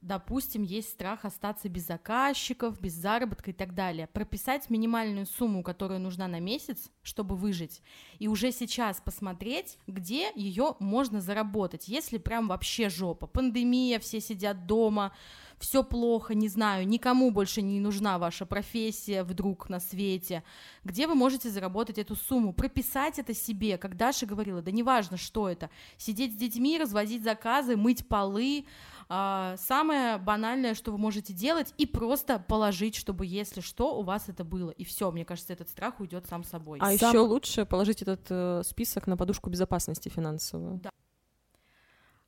допустим, 0.00 0.62
есть 0.62 0.90
страх 0.90 1.24
остаться 1.24 1.68
без 1.68 1.86
заказчиков, 1.86 2.80
без 2.80 2.92
заработка 2.94 3.50
и 3.50 3.54
так 3.54 3.74
далее? 3.74 4.06
Прописать 4.06 4.70
минимальную 4.70 5.26
сумму, 5.26 5.62
которая 5.62 5.98
нужна 5.98 6.28
на 6.28 6.40
месяц, 6.40 6.90
чтобы 7.02 7.36
выжить, 7.36 7.82
и 8.18 8.28
уже 8.28 8.52
сейчас 8.52 9.00
посмотреть, 9.00 9.78
где 9.86 10.30
ее 10.34 10.76
можно 10.78 11.20
заработать, 11.20 11.88
если 11.88 12.18
прям 12.18 12.48
вообще 12.48 12.88
жопа, 12.88 13.26
пандемия, 13.26 13.98
все 13.98 14.20
сидят 14.20 14.66
дома, 14.66 15.12
все 15.58 15.82
плохо, 15.82 16.34
не 16.34 16.48
знаю, 16.48 16.86
никому 16.86 17.30
больше 17.30 17.62
не 17.62 17.80
нужна 17.80 18.18
ваша 18.18 18.46
профессия 18.46 19.24
вдруг 19.24 19.68
на 19.68 19.80
свете, 19.80 20.44
где 20.84 21.06
вы 21.06 21.14
можете 21.14 21.50
заработать 21.50 21.98
эту 21.98 22.14
сумму, 22.14 22.52
прописать 22.52 23.18
это 23.18 23.34
себе, 23.34 23.78
как 23.78 23.96
Даша 23.96 24.26
говорила, 24.26 24.62
да 24.62 24.70
неважно, 24.70 25.16
что 25.16 25.48
это, 25.48 25.70
сидеть 25.96 26.34
с 26.34 26.36
детьми, 26.36 26.78
развозить 26.78 27.24
заказы, 27.24 27.76
мыть 27.76 28.06
полы, 28.06 28.66
а, 29.08 29.56
самое 29.56 30.18
банальное, 30.18 30.74
что 30.74 30.92
вы 30.92 30.98
можете 30.98 31.32
делать, 31.32 31.72
и 31.78 31.86
просто 31.86 32.38
положить, 32.38 32.94
чтобы 32.94 33.24
если 33.26 33.60
что, 33.60 33.98
у 33.98 34.02
вас 34.02 34.28
это 34.28 34.44
было, 34.44 34.70
и 34.70 34.84
все, 34.84 35.10
мне 35.10 35.24
кажется, 35.24 35.52
этот 35.52 35.68
страх 35.68 36.00
уйдет 36.00 36.26
сам 36.26 36.44
собой. 36.44 36.78
А 36.80 36.94
Сам- 36.96 37.08
еще 37.10 37.18
лучше 37.20 37.64
положить 37.64 38.02
этот 38.02 38.26
э, 38.28 38.62
список 38.64 39.06
на 39.06 39.16
подушку 39.16 39.48
безопасности 39.50 40.08
финансовую. 40.08 40.80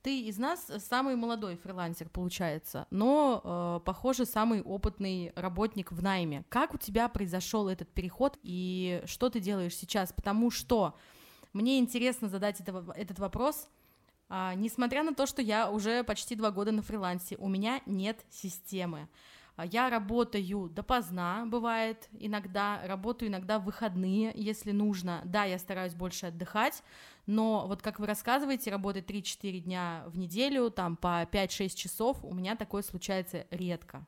Ты 0.01 0.21
из 0.21 0.39
нас 0.39 0.65
самый 0.79 1.15
молодой 1.15 1.57
фрилансер, 1.57 2.09
получается, 2.09 2.87
но, 2.89 3.41
э, 3.43 3.85
похоже, 3.85 4.25
самый 4.25 4.63
опытный 4.63 5.31
работник 5.35 5.91
в 5.91 6.01
найме. 6.01 6.43
Как 6.49 6.73
у 6.73 6.79
тебя 6.79 7.07
произошел 7.07 7.67
этот 7.67 7.87
переход 7.89 8.39
и 8.41 9.03
что 9.05 9.29
ты 9.29 9.39
делаешь 9.39 9.75
сейчас? 9.75 10.11
Потому 10.11 10.49
что 10.49 10.95
мне 11.53 11.77
интересно 11.77 12.29
задать 12.29 12.59
это- 12.59 12.83
этот 12.95 13.19
вопрос. 13.19 13.69
А, 14.33 14.55
несмотря 14.55 15.03
на 15.03 15.13
то, 15.13 15.25
что 15.25 15.41
я 15.41 15.69
уже 15.69 16.03
почти 16.05 16.35
два 16.35 16.51
года 16.51 16.71
на 16.71 16.81
фрилансе, 16.81 17.35
у 17.37 17.49
меня 17.49 17.81
нет 17.85 18.25
системы. 18.29 19.09
А, 19.57 19.65
Я 19.65 19.89
работаю 19.89 20.69
допоздна, 20.69 21.43
бывает 21.47 22.07
иногда, 22.13 22.81
работаю 22.85 23.27
иногда 23.29 23.59
в 23.59 23.65
выходные, 23.65 24.31
если 24.33 24.71
нужно. 24.71 25.21
Да, 25.25 25.43
я 25.43 25.59
стараюсь 25.59 25.95
больше 25.95 26.27
отдыхать, 26.27 26.81
но 27.25 27.65
вот 27.67 27.81
как 27.81 27.99
вы 27.99 28.07
рассказываете, 28.07 28.71
работать 28.71 29.05
3-4 29.05 29.59
дня 29.59 30.03
в 30.07 30.17
неделю, 30.17 30.71
там 30.71 30.95
по 30.95 31.23
5-6 31.23 31.75
часов, 31.75 32.23
у 32.23 32.33
меня 32.33 32.55
такое 32.55 32.83
случается 32.83 33.45
редко. 33.51 34.05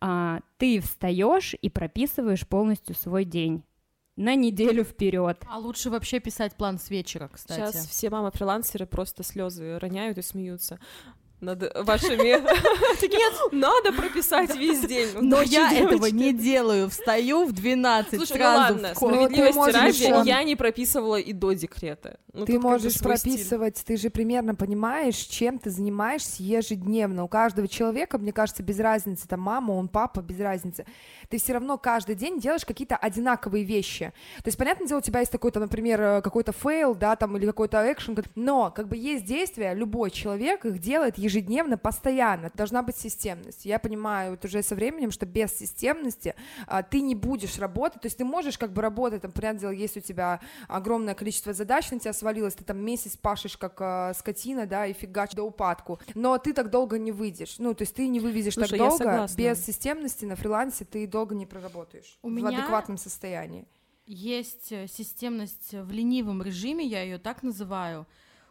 а, 0.00 0.40
ты 0.58 0.80
встаешь 0.80 1.54
и 1.60 1.70
прописываешь 1.70 2.46
полностью 2.46 2.94
свой 2.94 3.24
день 3.24 3.64
на 4.16 4.34
неделю 4.34 4.84
вперед. 4.84 5.42
А 5.48 5.58
лучше 5.58 5.90
вообще 5.90 6.20
писать 6.20 6.54
план 6.54 6.78
с 6.78 6.90
вечера, 6.90 7.28
кстати. 7.32 7.72
Сейчас 7.72 7.86
все 7.86 8.10
мамы-фрилансеры 8.10 8.86
просто 8.86 9.22
слезы 9.22 9.78
роняют 9.78 10.18
и 10.18 10.22
смеются 10.22 10.78
над 11.40 11.72
вашими... 11.84 12.40
Такие, 13.00 13.26
надо 13.52 13.92
прописать 13.92 14.54
весь 14.56 14.80
день. 14.80 15.08
Но 15.20 15.42
я 15.42 15.72
этого 15.72 16.06
не 16.06 16.32
делаю. 16.32 16.88
Встаю 16.88 17.44
в 17.44 17.52
12 17.52 18.16
Слушай, 18.16 18.30
ну 18.30 18.36
сразу 18.36 18.74
ладно, 18.74 18.94
справедливости 18.94 20.10
ради, 20.12 20.28
я 20.28 20.42
не 20.42 20.56
прописывала 20.56 21.16
и 21.16 21.32
до 21.32 21.52
декрета. 21.52 22.18
Ну, 22.32 22.44
ты 22.44 22.58
можешь 22.58 22.98
прописывать, 23.00 23.82
ты 23.84 23.96
же 23.96 24.10
примерно 24.10 24.54
понимаешь, 24.54 25.16
чем 25.16 25.58
ты 25.58 25.70
занимаешься 25.70 26.42
ежедневно. 26.42 27.24
У 27.24 27.28
каждого 27.28 27.66
человека, 27.66 28.18
мне 28.18 28.32
кажется, 28.32 28.62
без 28.62 28.78
разницы, 28.78 29.26
там 29.26 29.40
мама, 29.40 29.72
он 29.72 29.88
папа, 29.88 30.20
без 30.20 30.38
разницы. 30.40 30.84
Ты 31.30 31.38
все 31.38 31.54
равно 31.54 31.78
каждый 31.78 32.14
день 32.14 32.38
делаешь 32.38 32.64
какие-то 32.64 32.96
одинаковые 32.96 33.64
вещи. 33.64 34.12
То 34.42 34.48
есть, 34.48 34.58
понятное 34.58 34.86
дело, 34.86 34.98
у 34.98 35.02
тебя 35.02 35.20
есть 35.20 35.32
такой, 35.32 35.50
там, 35.50 35.62
например, 35.62 36.00
э, 36.00 36.22
какой-то 36.22 36.52
fail, 36.52 36.94
да, 36.94 37.16
там, 37.16 37.36
или 37.36 37.46
какой-то 37.46 37.90
экшен, 37.90 38.16
но 38.34 38.70
как 38.70 38.88
бы 38.88 38.96
есть 38.96 39.24
действия, 39.24 39.72
любой 39.74 40.10
человек 40.10 40.64
их 40.66 40.78
делает 40.78 41.18
ежедневно, 41.18 41.26
постоянно. 41.76 42.50
Должна 42.54 42.82
быть 42.82 42.96
системность. 42.96 43.64
Я 43.64 43.78
понимаю 43.78 44.32
вот 44.32 44.44
уже 44.44 44.62
со 44.62 44.74
временем, 44.74 45.10
что 45.10 45.26
без 45.26 45.52
системности 45.56 46.34
а, 46.66 46.82
ты 46.82 47.00
не 47.00 47.14
будешь 47.14 47.58
работать, 47.58 48.02
то 48.02 48.06
есть 48.06 48.18
ты 48.18 48.24
можешь 48.24 48.58
как 48.58 48.72
бы 48.72 48.82
работать, 48.82 49.22
там, 49.22 49.32
понятное 49.32 49.60
дело, 49.60 49.70
есть 49.70 49.96
у 49.96 50.00
тебя 50.00 50.40
огромное 50.68 51.14
количество 51.14 51.52
задач 51.52 51.90
на 51.90 51.98
тебя 51.98 52.12
свалилось, 52.12 52.54
ты 52.54 52.64
там 52.64 52.78
месяц 52.78 53.16
пашешь 53.16 53.56
как 53.56 53.80
а, 53.80 54.14
скотина, 54.14 54.66
да, 54.66 54.86
и 54.86 54.92
фигач 54.92 55.32
до 55.32 55.42
упадку, 55.42 55.98
но 56.14 56.38
ты 56.38 56.52
так 56.52 56.70
долго 56.70 56.98
не 56.98 57.12
выйдешь, 57.12 57.58
ну, 57.58 57.74
то 57.74 57.82
есть 57.82 57.94
ты 57.94 58.08
не 58.08 58.20
вывезешь 58.20 58.54
Слушай, 58.54 58.70
так 58.70 58.78
долго, 58.78 58.96
согласна. 58.98 59.36
без 59.36 59.64
системности 59.64 60.24
на 60.24 60.36
фрилансе 60.36 60.84
ты 60.84 61.06
долго 61.06 61.34
не 61.34 61.46
проработаешь 61.46 62.18
У 62.22 62.28
в 62.28 62.32
меня- 62.32 62.48
адекватном 62.48 62.98
состоянии. 62.98 63.66
Есть 64.06 64.70
э, 64.70 64.86
системность 64.86 65.72
в 65.72 65.90
ленивом 65.90 66.40
режиме, 66.42 66.84
я 66.86 67.02
ее 67.02 67.18
так 67.18 67.42
называю. 67.42 68.06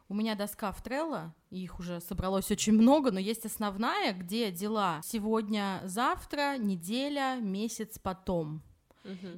У 0.07 0.13
меня 0.13 0.35
доска 0.35 0.71
в 0.71 0.83
Trello, 0.83 1.31
их 1.49 1.79
уже 1.79 1.99
собралось 1.99 2.51
очень 2.51 2.73
много, 2.73 3.11
но 3.11 3.19
есть 3.19 3.45
основная, 3.45 4.13
где 4.13 4.51
дела 4.51 5.01
сегодня, 5.03 5.81
завтра, 5.83 6.57
неделя, 6.57 7.39
месяц, 7.41 7.97
потом. 7.97 8.61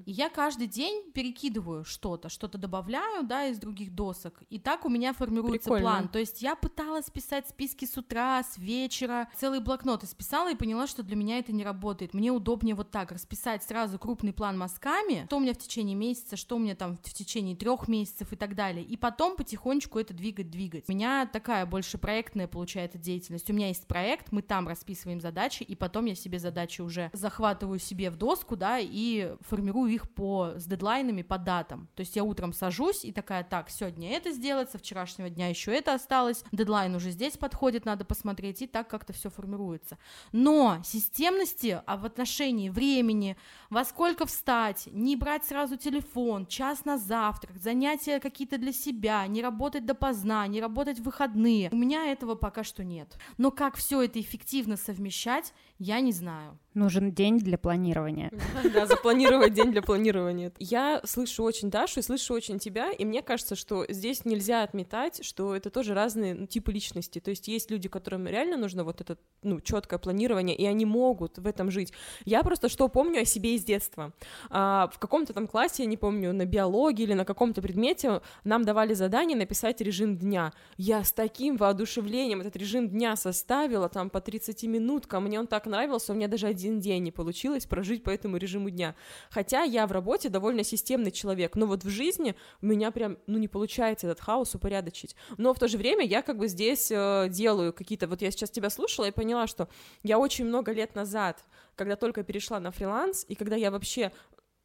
И 0.05 0.11
я 0.11 0.29
каждый 0.29 0.67
день 0.67 1.11
перекидываю 1.11 1.83
что-то, 1.83 2.29
что-то 2.29 2.57
добавляю, 2.57 3.23
да, 3.23 3.47
из 3.47 3.59
других 3.59 3.93
досок. 3.93 4.41
И 4.49 4.59
так 4.59 4.85
у 4.85 4.89
меня 4.89 5.13
формируется 5.13 5.69
Прикольно. 5.69 5.81
план. 5.81 6.07
То 6.07 6.19
есть 6.19 6.41
я 6.41 6.55
пыталась 6.55 7.09
писать 7.09 7.47
списки 7.47 7.85
с 7.85 7.97
утра, 7.97 8.43
с 8.43 8.57
вечера, 8.57 9.29
целый 9.35 9.59
блокнот 9.59 10.03
исписала 10.03 10.51
и 10.51 10.55
поняла, 10.55 10.87
что 10.87 11.03
для 11.03 11.15
меня 11.15 11.39
это 11.39 11.51
не 11.51 11.63
работает. 11.63 12.13
Мне 12.13 12.31
удобнее 12.31 12.75
вот 12.75 12.91
так 12.91 13.11
расписать 13.11 13.63
сразу 13.63 13.99
крупный 13.99 14.33
план 14.33 14.57
мазками, 14.57 15.25
что 15.25 15.37
у 15.37 15.39
меня 15.39 15.53
в 15.53 15.57
течение 15.57 15.95
месяца, 15.95 16.37
что 16.37 16.55
у 16.55 16.59
меня 16.59 16.75
там 16.75 16.97
в 16.97 17.13
течение 17.13 17.55
трех 17.55 17.87
месяцев 17.87 18.31
и 18.33 18.35
так 18.35 18.55
далее. 18.55 18.83
И 18.83 18.97
потом 18.97 19.35
потихонечку 19.35 19.99
это 19.99 20.13
двигать, 20.13 20.49
двигать. 20.49 20.85
У 20.87 20.93
меня 20.93 21.25
такая 21.25 21.65
больше 21.65 21.97
проектная 21.97 22.47
получается 22.47 22.97
деятельность. 22.97 23.49
У 23.49 23.53
меня 23.53 23.67
есть 23.67 23.87
проект, 23.87 24.31
мы 24.31 24.41
там 24.41 24.67
расписываем 24.67 25.19
задачи, 25.19 25.63
и 25.63 25.75
потом 25.75 26.05
я 26.05 26.15
себе 26.15 26.39
задачи 26.39 26.81
уже 26.81 27.09
захватываю 27.13 27.79
себе 27.79 28.09
в 28.09 28.15
доску, 28.15 28.55
да, 28.55 28.79
и 28.79 29.35
формирую 29.41 29.56
формирую 29.57 29.91
их 29.91 30.07
по, 30.11 30.51
с 30.55 30.65
дедлайнами, 30.65 31.23
по 31.23 31.39
датам. 31.39 31.89
То 31.95 32.01
есть 32.01 32.15
я 32.15 32.23
утром 32.23 32.53
сажусь 32.53 33.03
и 33.03 33.11
такая, 33.11 33.43
так, 33.43 33.71
сегодня 33.71 34.11
это 34.11 34.31
сделать, 34.31 34.69
со 34.69 34.77
вчерашнего 34.77 35.31
дня 35.31 35.47
еще 35.47 35.73
это 35.73 35.95
осталось, 35.95 36.43
дедлайн 36.51 36.93
уже 36.93 37.09
здесь 37.09 37.37
подходит, 37.37 37.83
надо 37.85 38.05
посмотреть, 38.05 38.61
и 38.61 38.67
так 38.67 38.87
как-то 38.87 39.13
все 39.13 39.31
формируется. 39.31 39.97
Но 40.31 40.79
системности 40.83 41.81
а 41.87 41.97
в 41.97 42.05
отношении 42.05 42.69
времени, 42.69 43.35
во 43.71 43.83
сколько 43.83 44.27
встать, 44.27 44.87
не 44.91 45.15
брать 45.15 45.43
сразу 45.45 45.75
телефон, 45.75 46.45
час 46.45 46.85
на 46.85 46.99
завтрак, 46.99 47.57
занятия 47.57 48.19
какие-то 48.19 48.59
для 48.59 48.71
себя, 48.71 49.25
не 49.25 49.41
работать 49.41 49.85
допоздна, 49.85 50.45
не 50.45 50.61
работать 50.61 50.99
в 50.99 51.03
выходные. 51.03 51.69
У 51.71 51.75
меня 51.75 52.11
этого 52.11 52.35
пока 52.35 52.63
что 52.63 52.83
нет. 52.83 53.17
Но 53.39 53.49
как 53.49 53.75
все 53.75 54.03
это 54.03 54.19
эффективно 54.21 54.77
совмещать, 54.77 55.51
я 55.79 55.99
не 55.99 56.11
знаю. 56.11 56.59
Нужен 56.73 57.11
день 57.11 57.39
для 57.39 57.57
планирования. 57.57 58.31
Да, 58.73 58.85
запланировать 58.85 59.46
день 59.49 59.71
для 59.71 59.81
планирования. 59.81 60.51
Я 60.59 61.01
слышу 61.03 61.43
очень 61.43 61.69
Дашу 61.69 61.99
и 61.99 62.03
слышу 62.03 62.33
очень 62.33 62.59
тебя, 62.59 62.91
и 62.91 63.05
мне 63.05 63.21
кажется, 63.21 63.55
что 63.55 63.85
здесь 63.89 64.25
нельзя 64.25 64.63
отметать, 64.63 65.23
что 65.23 65.55
это 65.55 65.69
тоже 65.69 65.93
разные 65.93 66.33
ну, 66.33 66.45
типы 66.45 66.71
личности. 66.71 67.19
То 67.19 67.29
есть 67.29 67.47
есть 67.47 67.71
люди, 67.71 67.89
которым 67.89 68.27
реально 68.27 68.57
нужно 68.57 68.83
вот 68.83 69.01
это 69.01 69.17
ну, 69.43 69.59
четкое 69.59 69.99
планирование, 69.99 70.55
и 70.55 70.65
они 70.65 70.85
могут 70.85 71.37
в 71.37 71.47
этом 71.47 71.71
жить. 71.71 71.93
Я 72.25 72.43
просто 72.43 72.69
что 72.69 72.87
помню 72.87 73.21
о 73.21 73.25
себе 73.25 73.55
из 73.55 73.63
детства. 73.63 74.13
А, 74.49 74.89
в 74.93 74.99
каком-то 74.99 75.33
там 75.33 75.47
классе, 75.47 75.83
я 75.83 75.89
не 75.89 75.97
помню, 75.97 76.33
на 76.33 76.45
биологии 76.45 77.03
или 77.03 77.13
на 77.13 77.25
каком-то 77.25 77.61
предмете 77.61 78.21
нам 78.43 78.63
давали 78.63 78.93
задание 78.93 79.37
написать 79.37 79.81
режим 79.81 80.17
дня. 80.17 80.53
Я 80.77 81.03
с 81.03 81.11
таким 81.11 81.57
воодушевлением 81.57 82.41
этот 82.41 82.55
режим 82.55 82.89
дня 82.89 83.15
составила, 83.15 83.89
там 83.89 84.09
по 84.09 84.21
30 84.21 84.63
минуткам, 84.63 85.25
мне 85.25 85.39
он 85.39 85.47
так 85.47 85.65
нравился, 85.65 86.13
у 86.13 86.15
меня 86.15 86.27
даже 86.27 86.47
один 86.47 86.79
день 86.79 87.03
не 87.03 87.11
получилось 87.11 87.65
прожить 87.65 88.03
по 88.03 88.09
этому 88.09 88.37
режиму 88.37 88.69
дня. 88.69 88.95
Хотя 89.37 89.61
я 89.61 89.85
в 89.85 89.91
работе 89.91 90.29
довольно 90.29 90.63
системный 90.63 91.11
человек, 91.11 91.55
но 91.55 91.67
вот 91.67 91.83
в 91.83 91.89
жизни 91.89 92.35
у 92.59 92.65
меня 92.65 92.89
прям, 92.89 93.19
ну, 93.27 93.37
не 93.37 93.47
получается 93.47 94.07
этот 94.07 94.19
хаос 94.19 94.55
упорядочить. 94.55 95.15
Но 95.37 95.53
в 95.53 95.59
то 95.59 95.67
же 95.67 95.77
время 95.77 96.03
я 96.03 96.23
как 96.23 96.39
бы 96.39 96.47
здесь 96.47 96.89
э, 96.89 97.27
делаю 97.29 97.71
какие-то... 97.71 98.07
Вот 98.07 98.23
я 98.23 98.31
сейчас 98.31 98.49
тебя 98.49 98.71
слушала 98.71 99.05
и 99.05 99.11
поняла, 99.11 99.45
что 99.45 99.69
я 100.01 100.17
очень 100.17 100.45
много 100.45 100.71
лет 100.71 100.95
назад, 100.95 101.45
когда 101.75 101.95
только 101.95 102.23
перешла 102.23 102.59
на 102.59 102.71
фриланс, 102.71 103.25
и 103.27 103.35
когда 103.35 103.55
я 103.55 103.69
вообще 103.69 104.11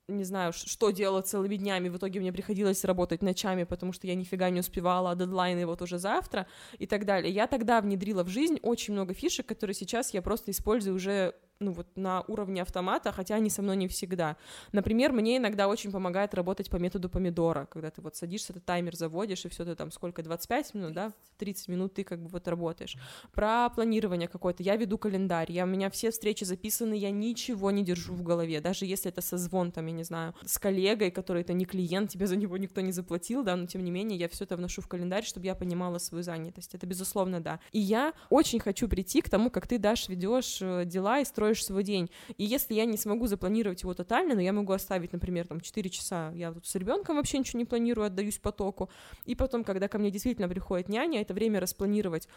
не 0.09 0.25
знаю, 0.25 0.55
что 0.55 0.91
делать 0.91 1.27
целыми 1.27 1.57
днями, 1.57 1.91
в 1.91 1.99
итоге 1.99 2.21
мне 2.21 2.33
приходилось 2.33 2.83
работать 2.85 3.23
ночами, 3.23 3.65
потому 3.65 3.93
что 3.93 4.07
я 4.07 4.15
нифига 4.15 4.49
не 4.49 4.61
успевала, 4.61 5.11
а 5.11 5.15
дедлайны 5.15 5.67
вот 5.67 5.83
уже 5.83 5.99
завтра 5.99 6.47
и 6.79 6.87
так 6.87 7.05
далее. 7.05 7.31
Я 7.31 7.47
тогда 7.47 7.83
внедрила 7.83 8.25
в 8.25 8.29
жизнь 8.29 8.59
очень 8.63 8.95
много 8.95 9.13
фишек, 9.13 9.45
которые 9.47 9.75
сейчас 9.75 10.15
я 10.15 10.23
просто 10.23 10.51
использую 10.51 10.97
уже 10.97 11.35
ну 11.63 11.73
вот 11.73 11.87
на 11.97 12.23
уровне 12.23 12.63
автомата, 12.63 13.13
хотя 13.13 13.37
они 13.37 13.51
со 13.51 13.63
мной 13.63 13.77
не 13.77 13.89
всегда. 13.89 14.37
Например, 14.73 15.13
мне 15.13 15.39
иногда 15.39 15.69
очень 15.69 15.91
помогает 15.91 16.35
работать 16.35 16.71
по 16.71 16.77
методу 16.77 17.09
помидора, 17.09 17.67
когда 17.67 17.91
ты 17.91 18.01
вот 18.01 18.17
садишься, 18.17 18.53
ты 18.53 18.61
таймер 18.61 18.97
заводишь, 18.97 19.45
и 19.45 19.49
все 19.49 19.65
ты 19.65 19.75
там 19.75 19.91
сколько, 19.91 20.23
25 20.23 20.75
минут, 20.75 20.93
да, 20.93 21.13
30 21.39 21.69
минут 21.69 21.95
ты 21.95 22.05
как 22.05 22.23
бы 22.23 22.29
вот 22.29 22.49
работаешь. 22.49 22.97
Про 23.33 23.69
планирование 23.71 24.29
какое-то, 24.29 24.63
я 24.63 24.77
веду 24.77 24.99
календарь, 24.99 25.51
я, 25.51 25.65
у 25.65 25.69
меня 25.69 25.91
все 25.91 26.11
встречи 26.11 26.45
записаны, 26.45 26.95
я 26.95 27.11
ничего 27.11 27.71
не 27.71 27.85
держу 27.85 28.15
в 28.15 28.23
голове, 28.23 28.61
даже 28.61 28.87
если 28.87 29.11
это 29.11 29.21
созвон, 29.21 29.73
там, 29.73 29.87
я 29.87 29.93
не 29.93 30.05
знаю, 30.05 30.35
с 30.45 30.59
коллегой, 30.59 31.11
который 31.11 31.43
это 31.43 31.53
не 31.53 31.65
клиент, 31.65 32.11
тебе 32.11 32.27
за 32.27 32.37
него 32.37 32.57
никто 32.57 32.81
не 32.81 32.93
заплатил, 32.93 33.43
да, 33.43 33.57
но 33.57 33.67
тем 33.67 33.85
не 33.85 33.91
менее 33.91 34.19
я 34.19 34.29
все 34.29 34.45
это 34.45 34.57
вношу 34.57 34.83
в 34.83 34.89
календарь, 34.89 35.25
чтобы 35.25 35.47
я 35.47 35.55
понимала 35.55 35.99
свою 35.99 36.23
занятость, 36.23 36.75
это 36.75 36.87
безусловно, 36.87 37.41
да. 37.41 37.61
И 37.73 37.79
я 37.79 38.13
очень 38.31 38.61
хочу 38.61 38.89
прийти 38.89 39.21
к 39.21 39.29
тому, 39.29 39.51
как 39.51 39.67
ты, 39.67 39.79
Даш, 39.79 40.09
ведешь 40.09 40.59
э, 40.61 40.85
дела 40.85 41.21
и 41.21 41.25
строишь 41.25 41.52
строишь 41.53 41.65
свой 41.65 41.85
день. 41.85 42.11
И 42.39 42.45
если 42.45 42.75
я 42.75 42.85
не 42.85 42.97
смогу 42.97 43.27
запланировать 43.27 43.83
его 43.83 43.95
тотально, 43.95 44.35
но 44.35 44.41
я 44.41 44.53
могу 44.53 44.73
оставить, 44.73 45.13
например, 45.13 45.47
там 45.47 45.61
4 45.61 45.91
часа, 45.91 46.33
я 46.35 46.53
тут 46.53 46.67
с 46.67 46.75
ребенком 46.75 47.17
вообще 47.17 47.39
ничего 47.39 47.59
не 47.59 47.65
планирую, 47.65 48.07
отдаюсь 48.07 48.39
потоку, 48.39 48.91
и 49.27 49.35
потом, 49.35 49.65
когда 49.65 49.89
ко 49.89 49.99
мне 49.99 50.11
действительно 50.11 50.49
приходит 50.49 50.89
няня, 50.89 51.21
это 51.21 51.35
время 51.35 51.61
распланировать. 51.61 52.29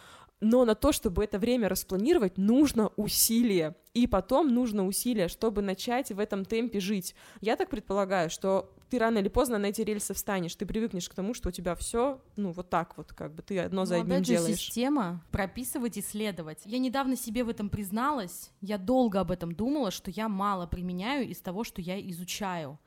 Но 0.41 0.65
на 0.65 0.75
то, 0.75 0.91
чтобы 0.91 1.23
это 1.23 1.39
время 1.39 1.69
распланировать, 1.69 2.37
нужно 2.37 2.91
усилие. 2.97 3.75
И 3.93 4.07
потом 4.07 4.53
нужно 4.53 4.85
усилие, 4.85 5.29
чтобы 5.29 5.61
начать 5.61 6.11
в 6.11 6.19
этом 6.19 6.43
темпе 6.43 6.79
жить. 6.79 7.15
Я 7.39 7.55
так 7.55 7.69
предполагаю, 7.69 8.29
что 8.29 8.74
ты 8.89 8.99
рано 8.99 9.19
или 9.19 9.27
поздно 9.27 9.57
на 9.57 9.67
эти 9.67 9.81
рельсы 9.81 10.13
встанешь, 10.13 10.55
ты 10.55 10.65
привыкнешь 10.65 11.09
к 11.09 11.13
тому, 11.13 11.33
что 11.33 11.49
у 11.49 11.51
тебя 11.51 11.75
все, 11.75 12.21
ну, 12.35 12.51
вот 12.51 12.69
так 12.69 12.97
вот, 12.97 13.13
как 13.13 13.33
бы 13.33 13.41
ты 13.41 13.59
одно 13.59 13.81
ну, 13.81 13.85
за 13.85 13.95
одним 13.95 14.11
опять 14.13 14.27
делаешь. 14.27 14.59
Же 14.59 14.65
система 14.65 15.23
прописывать, 15.31 15.97
исследовать. 15.97 16.61
Я 16.65 16.79
недавно 16.79 17.15
себе 17.15 17.43
в 17.43 17.49
этом 17.49 17.69
призналась, 17.69 18.51
я 18.61 18.77
долго 18.77 19.19
об 19.19 19.31
этом 19.31 19.53
думала, 19.53 19.91
что 19.91 20.11
я 20.11 20.29
мало 20.29 20.67
применяю 20.67 21.27
из 21.27 21.39
того, 21.41 21.63
что 21.63 21.81
я 21.81 21.99
изучаю. 22.09 22.79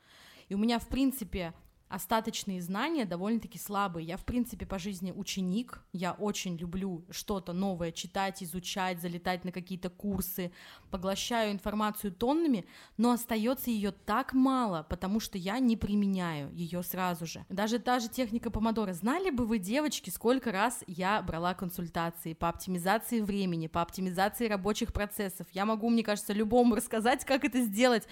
И 0.47 0.55
у 0.55 0.57
меня, 0.57 0.79
в 0.79 0.87
принципе, 0.87 1.53
остаточные 1.89 2.61
знания 2.61 3.05
довольно-таки 3.05 3.57
слабые. 3.57 4.05
Я, 4.05 4.17
в 4.17 4.23
принципе, 4.23 4.65
по 4.65 4.77
жизни 4.77 5.11
ученик, 5.11 5.83
я 5.91 6.13
очень 6.13 6.55
люблю 6.55 7.03
что-то 7.09 7.51
новое 7.51 7.91
читать, 7.91 8.43
изучать, 8.43 9.01
залетать 9.01 9.43
на 9.43 9.51
какие-то 9.51 9.89
курсы, 9.89 10.51
поглощаю 10.91 11.51
информацию 11.51 12.13
тоннами, 12.13 12.65
но 12.97 13.11
остается 13.11 13.71
ее 13.71 13.91
так 13.91 14.33
мало, 14.33 14.85
потому 14.87 15.19
что 15.19 15.37
я 15.39 15.57
не 15.59 15.75
применяю 15.75 16.53
ее 16.53 16.83
сразу 16.83 17.25
же. 17.25 17.43
Даже 17.49 17.79
та 17.79 17.99
же 17.99 18.07
техника 18.07 18.51
помодора. 18.51 18.93
Знали 18.93 19.31
бы 19.31 19.45
вы, 19.45 19.57
девочки, 19.57 20.11
сколько 20.11 20.51
раз 20.51 20.83
я 20.85 21.21
брала 21.23 21.55
консультации 21.55 22.33
по 22.33 22.49
оптимизации 22.49 23.21
времени, 23.21 23.65
по 23.65 23.81
оптимизации 23.81 24.47
рабочих 24.47 24.93
процессов? 24.93 25.47
Я 25.53 25.65
могу, 25.65 25.89
мне 25.89 26.03
кажется, 26.03 26.33
любому 26.33 26.75
рассказать, 26.75 27.25
как 27.25 27.43
это 27.43 27.61
сделать, 27.61 28.07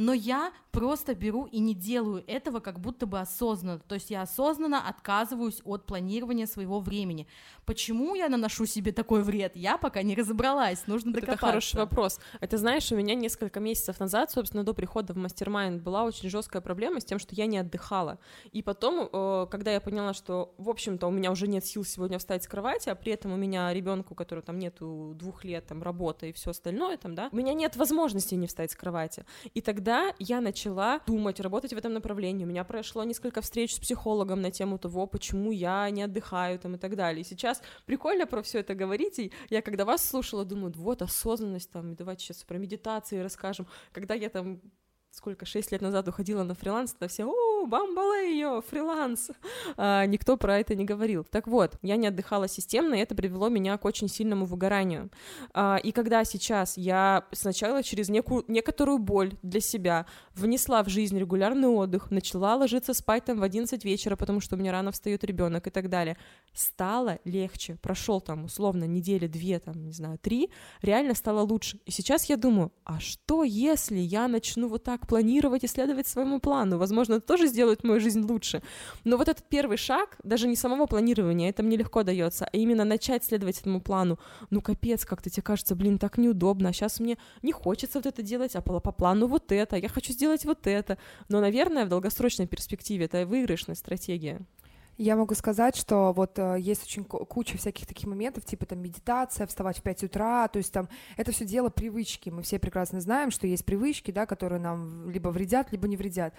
но 0.00 0.14
я 0.14 0.50
просто 0.70 1.14
беру 1.14 1.44
и 1.44 1.58
не 1.58 1.74
делаю 1.74 2.24
этого 2.26 2.60
как 2.60 2.80
будто 2.80 3.04
бы 3.04 3.20
осознанно, 3.20 3.80
то 3.80 3.96
есть 3.96 4.10
я 4.10 4.22
осознанно 4.22 4.88
отказываюсь 4.88 5.60
от 5.62 5.84
планирования 5.84 6.46
своего 6.46 6.80
времени. 6.80 7.26
Почему 7.66 8.14
я 8.14 8.30
наношу 8.30 8.64
себе 8.64 8.92
такой 8.92 9.22
вред? 9.22 9.56
Я 9.56 9.76
пока 9.76 10.02
не 10.02 10.14
разобралась, 10.14 10.86
нужно 10.86 11.12
докопаться. 11.12 11.34
Это 11.34 11.46
хороший 11.46 11.76
вопрос. 11.76 12.18
Это, 12.40 12.56
знаешь, 12.56 12.90
у 12.92 12.96
меня 12.96 13.14
несколько 13.14 13.60
месяцев 13.60 14.00
назад, 14.00 14.30
собственно, 14.30 14.64
до 14.64 14.72
прихода 14.72 15.12
в 15.12 15.18
мастер-майнд 15.18 15.82
была 15.82 16.04
очень 16.04 16.30
жесткая 16.30 16.62
проблема 16.62 17.00
с 17.00 17.04
тем, 17.04 17.18
что 17.18 17.34
я 17.34 17.44
не 17.44 17.58
отдыхала. 17.58 18.18
И 18.52 18.62
потом, 18.62 19.06
э, 19.12 19.46
когда 19.50 19.70
я 19.70 19.82
поняла, 19.82 20.14
что, 20.14 20.54
в 20.56 20.70
общем-то, 20.70 21.08
у 21.08 21.10
меня 21.10 21.30
уже 21.30 21.46
нет 21.46 21.66
сил 21.66 21.84
сегодня 21.84 22.18
встать 22.18 22.42
с 22.44 22.48
кровати, 22.48 22.88
а 22.88 22.94
при 22.94 23.12
этом 23.12 23.32
у 23.32 23.36
меня 23.36 23.70
ребенку, 23.74 24.14
который 24.14 24.42
там 24.42 24.58
нету 24.58 25.12
двух 25.14 25.44
лет, 25.44 25.66
там, 25.66 25.82
работа 25.82 26.24
и 26.24 26.32
все 26.32 26.52
остальное, 26.52 26.96
там, 26.96 27.14
да, 27.14 27.28
у 27.32 27.36
меня 27.36 27.52
нет 27.52 27.76
возможности 27.76 28.34
не 28.34 28.46
встать 28.46 28.70
с 28.70 28.76
кровати. 28.76 29.26
И 29.52 29.60
тогда 29.60 29.89
я 30.18 30.40
начала 30.40 31.00
думать, 31.06 31.40
работать 31.40 31.72
в 31.72 31.76
этом 31.76 31.92
направлении. 31.92 32.44
У 32.44 32.48
меня 32.48 32.64
прошло 32.64 33.04
несколько 33.04 33.40
встреч 33.40 33.74
с 33.74 33.78
психологом 33.78 34.40
на 34.40 34.50
тему 34.50 34.78
того, 34.78 35.06
почему 35.06 35.52
я 35.52 35.88
не 35.90 36.02
отдыхаю, 36.02 36.58
там, 36.58 36.74
и 36.74 36.78
так 36.78 36.96
далее. 36.96 37.22
И 37.22 37.24
сейчас 37.24 37.62
прикольно 37.86 38.26
про 38.26 38.42
все 38.42 38.60
это 38.60 38.74
говорить, 38.74 39.18
и 39.18 39.32
я 39.48 39.62
когда 39.62 39.84
вас 39.84 40.08
слушала, 40.08 40.44
думаю, 40.44 40.72
вот 40.76 41.02
осознанность, 41.02 41.70
там, 41.70 41.94
давайте 41.94 42.24
сейчас 42.24 42.44
про 42.44 42.58
медитации 42.58 43.18
расскажем, 43.18 43.66
когда 43.92 44.14
я 44.14 44.28
там 44.28 44.60
сколько, 45.12 45.44
шесть 45.44 45.72
лет 45.72 45.82
назад 45.82 46.06
уходила 46.08 46.42
на 46.44 46.54
фриланс, 46.54 46.92
то 46.92 47.08
все, 47.08 47.24
о, 47.24 47.66
бамбалейо, 47.66 48.60
фриланс. 48.62 49.30
А, 49.76 50.06
никто 50.06 50.36
про 50.36 50.58
это 50.58 50.74
не 50.74 50.84
говорил. 50.84 51.24
Так 51.24 51.46
вот, 51.46 51.76
я 51.82 51.96
не 51.96 52.06
отдыхала 52.06 52.48
системно, 52.48 52.94
и 52.94 52.98
это 52.98 53.14
привело 53.14 53.48
меня 53.48 53.76
к 53.76 53.84
очень 53.84 54.08
сильному 54.08 54.46
выгоранию. 54.46 55.10
А, 55.52 55.78
и 55.82 55.92
когда 55.92 56.24
сейчас 56.24 56.76
я 56.76 57.24
сначала 57.32 57.82
через 57.82 58.08
некую, 58.08 58.44
некоторую 58.48 58.98
боль 58.98 59.32
для 59.42 59.60
себя 59.60 60.06
внесла 60.34 60.82
в 60.82 60.88
жизнь 60.88 61.18
регулярный 61.18 61.68
отдых, 61.68 62.10
начала 62.10 62.54
ложиться 62.54 62.94
спать 62.94 63.24
там 63.24 63.40
в 63.40 63.42
11 63.42 63.84
вечера, 63.84 64.16
потому 64.16 64.40
что 64.40 64.56
у 64.56 64.58
меня 64.58 64.72
рано 64.72 64.92
встает 64.92 65.24
ребенок 65.24 65.66
и 65.66 65.70
так 65.70 65.88
далее, 65.88 66.16
стало 66.52 67.18
легче. 67.24 67.76
Прошел 67.82 68.20
там 68.20 68.44
условно 68.44 68.84
недели 68.84 69.26
две, 69.26 69.58
там, 69.58 69.84
не 69.84 69.92
знаю, 69.92 70.18
три, 70.18 70.50
реально 70.82 71.14
стало 71.14 71.40
лучше. 71.40 71.80
И 71.84 71.90
сейчас 71.90 72.26
я 72.26 72.36
думаю, 72.36 72.72
а 72.84 73.00
что 73.00 73.44
если 73.44 73.98
я 73.98 74.28
начну 74.28 74.68
вот 74.68 74.84
так 74.84 74.99
планировать 75.06 75.64
и 75.64 75.66
следовать 75.66 76.06
своему 76.06 76.40
плану? 76.40 76.78
Возможно, 76.78 77.14
это 77.14 77.26
тоже 77.26 77.46
сделает 77.46 77.84
мою 77.84 78.00
жизнь 78.00 78.20
лучше. 78.20 78.62
Но 79.04 79.16
вот 79.16 79.28
этот 79.28 79.44
первый 79.48 79.76
шаг, 79.76 80.16
даже 80.22 80.48
не 80.48 80.56
самого 80.56 80.86
планирования, 80.86 81.50
это 81.50 81.62
мне 81.62 81.76
легко 81.76 82.02
дается, 82.02 82.48
а 82.52 82.56
именно 82.56 82.84
начать 82.84 83.24
следовать 83.24 83.60
этому 83.60 83.80
плану. 83.80 84.18
Ну, 84.50 84.60
капец, 84.60 85.04
как-то 85.04 85.30
тебе 85.30 85.42
кажется, 85.42 85.74
блин, 85.74 85.98
так 85.98 86.18
неудобно, 86.18 86.70
а 86.70 86.72
сейчас 86.72 87.00
мне 87.00 87.18
не 87.42 87.52
хочется 87.52 87.98
вот 87.98 88.06
это 88.06 88.22
делать, 88.22 88.56
а 88.56 88.60
по, 88.60 88.80
по 88.80 88.92
плану 88.92 89.26
вот 89.26 89.52
это, 89.52 89.76
я 89.76 89.88
хочу 89.88 90.12
сделать 90.12 90.44
вот 90.44 90.66
это. 90.66 90.98
Но, 91.28 91.40
наверное, 91.40 91.84
в 91.84 91.88
долгосрочной 91.88 92.46
перспективе 92.46 93.06
это 93.06 93.26
выигрышная 93.26 93.74
стратегия. 93.74 94.40
Я 95.02 95.16
могу 95.16 95.34
сказать, 95.34 95.76
что 95.76 96.12
вот 96.12 96.38
э, 96.38 96.56
есть 96.60 96.82
очень 96.84 97.04
куча 97.04 97.56
всяких 97.56 97.86
таких 97.86 98.06
моментов, 98.06 98.44
типа 98.44 98.66
там 98.66 98.80
медитация, 98.80 99.46
вставать 99.46 99.78
в 99.78 99.82
5 99.82 100.04
утра, 100.04 100.46
то 100.48 100.58
есть 100.58 100.74
там 100.74 100.90
это 101.16 101.32
все 101.32 101.46
дело 101.46 101.70
привычки. 101.70 102.28
Мы 102.28 102.42
все 102.42 102.58
прекрасно 102.58 103.00
знаем, 103.00 103.30
что 103.30 103.46
есть 103.46 103.64
привычки, 103.64 104.10
да, 104.10 104.26
которые 104.26 104.60
нам 104.60 105.08
либо 105.08 105.30
вредят, 105.30 105.72
либо 105.72 105.88
не 105.88 105.96
вредят. 105.96 106.34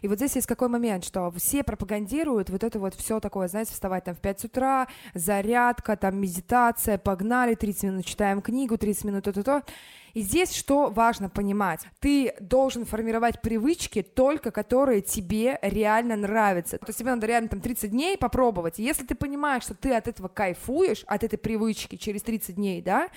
И 0.00 0.06
вот 0.06 0.18
здесь 0.18 0.36
есть 0.36 0.46
какой 0.46 0.68
момент, 0.68 1.04
что 1.04 1.32
все 1.32 1.64
пропагандируют 1.64 2.50
вот 2.50 2.62
это 2.62 2.78
вот 2.78 2.94
все 2.94 3.18
такое, 3.18 3.48
знаете, 3.48 3.72
вставать 3.72 4.04
там 4.04 4.14
в 4.14 4.20
5 4.20 4.44
утра, 4.44 4.86
зарядка, 5.14 5.96
там 5.96 6.16
медитация, 6.16 6.98
погнали, 6.98 7.56
30 7.56 7.82
минут 7.82 8.04
читаем 8.04 8.42
книгу, 8.42 8.78
30 8.78 9.04
минут 9.06 9.24
то-то-то. 9.24 9.64
И 10.14 10.22
здесь 10.22 10.54
что 10.54 10.90
важно 10.90 11.28
понимать? 11.28 11.80
Ты 12.00 12.34
должен 12.40 12.84
формировать 12.84 13.42
привычки 13.42 14.02
только, 14.02 14.52
которые 14.52 15.02
тебе 15.02 15.58
реально 15.60 16.16
нравятся. 16.16 16.78
То 16.78 16.86
есть 16.88 17.00
тебе 17.00 17.10
надо 17.10 17.26
реально 17.26 17.48
там 17.48 17.60
30 17.60 17.90
дней 17.90 18.16
попробовать. 18.16 18.78
И 18.78 18.84
если 18.84 19.04
ты 19.04 19.16
понимаешь, 19.16 19.64
что 19.64 19.74
ты 19.74 19.92
от 19.92 20.06
этого 20.06 20.28
кайфуешь, 20.28 21.04
от 21.06 21.24
этой 21.24 21.36
привычки 21.36 21.96
через 21.96 22.22
30 22.22 22.54
дней, 22.54 22.80
да, 22.80 23.08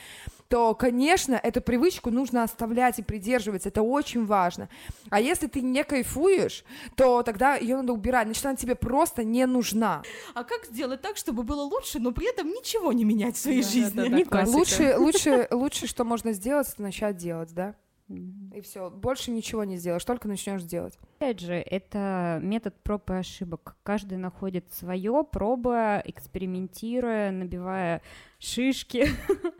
то, 0.50 0.74
конечно, 0.76 1.36
эту 1.36 1.62
привычку 1.62 2.10
нужно 2.10 2.44
оставлять 2.44 3.00
и 3.00 3.04
придерживаться, 3.04 3.70
это 3.70 3.82
очень 3.82 4.26
важно. 4.26 4.70
А 5.10 5.20
если 5.20 5.48
ты 5.48 5.62
не 5.62 5.84
кайфуешь, 5.84 6.64
то 6.96 7.24
тогда 7.24 7.56
ее 7.56 7.78
надо 7.78 7.94
убирать, 7.94 8.28
значит, 8.28 8.46
она 8.46 8.56
тебе 8.56 8.76
просто 8.76 9.24
не 9.24 9.46
нужна. 9.46 10.04
А 10.34 10.44
как 10.44 10.66
сделать 10.66 11.02
так, 11.02 11.18
чтобы 11.18 11.44
было 11.44 11.62
лучше, 11.64 12.00
но 12.00 12.12
при 12.12 12.30
этом 12.30 12.48
ничего 12.50 12.94
не 12.94 13.04
менять 13.04 13.36
в 13.36 13.40
своей 13.40 13.64
Да, 13.64 13.70
жизни? 13.70 13.96
да, 14.10 14.18
да, 14.18 14.26
классика. 14.26 14.56
Лучше, 14.58 14.96
лучше, 14.98 15.48
лучше, 15.52 15.88
что 15.88 16.04
можно 16.04 16.32
сделать, 16.34 16.68
это 16.72 16.82
начать 16.82 17.18
делать, 17.18 17.54
да? 17.54 17.76
И 18.10 18.62
все, 18.62 18.90
больше 18.90 19.32
ничего 19.32 19.66
не 19.66 19.76
сделаешь, 19.76 20.06
только 20.06 20.30
начнешь 20.30 20.64
делать. 20.64 20.98
Опять 21.18 21.42
же, 21.42 21.54
это 21.56 22.40
метод 22.42 22.74
проб 22.82 23.10
и 23.10 23.16
ошибок. 23.16 23.76
Каждый 23.84 24.18
находит 24.18 24.72
свое, 24.72 25.26
пробуя, 25.30 26.02
экспериментируя, 26.06 27.32
набивая 27.32 28.02
шишки. 28.40 29.10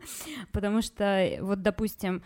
Потому 0.52 0.80
что, 0.80 1.38
вот, 1.42 1.60
допустим, 1.60 2.22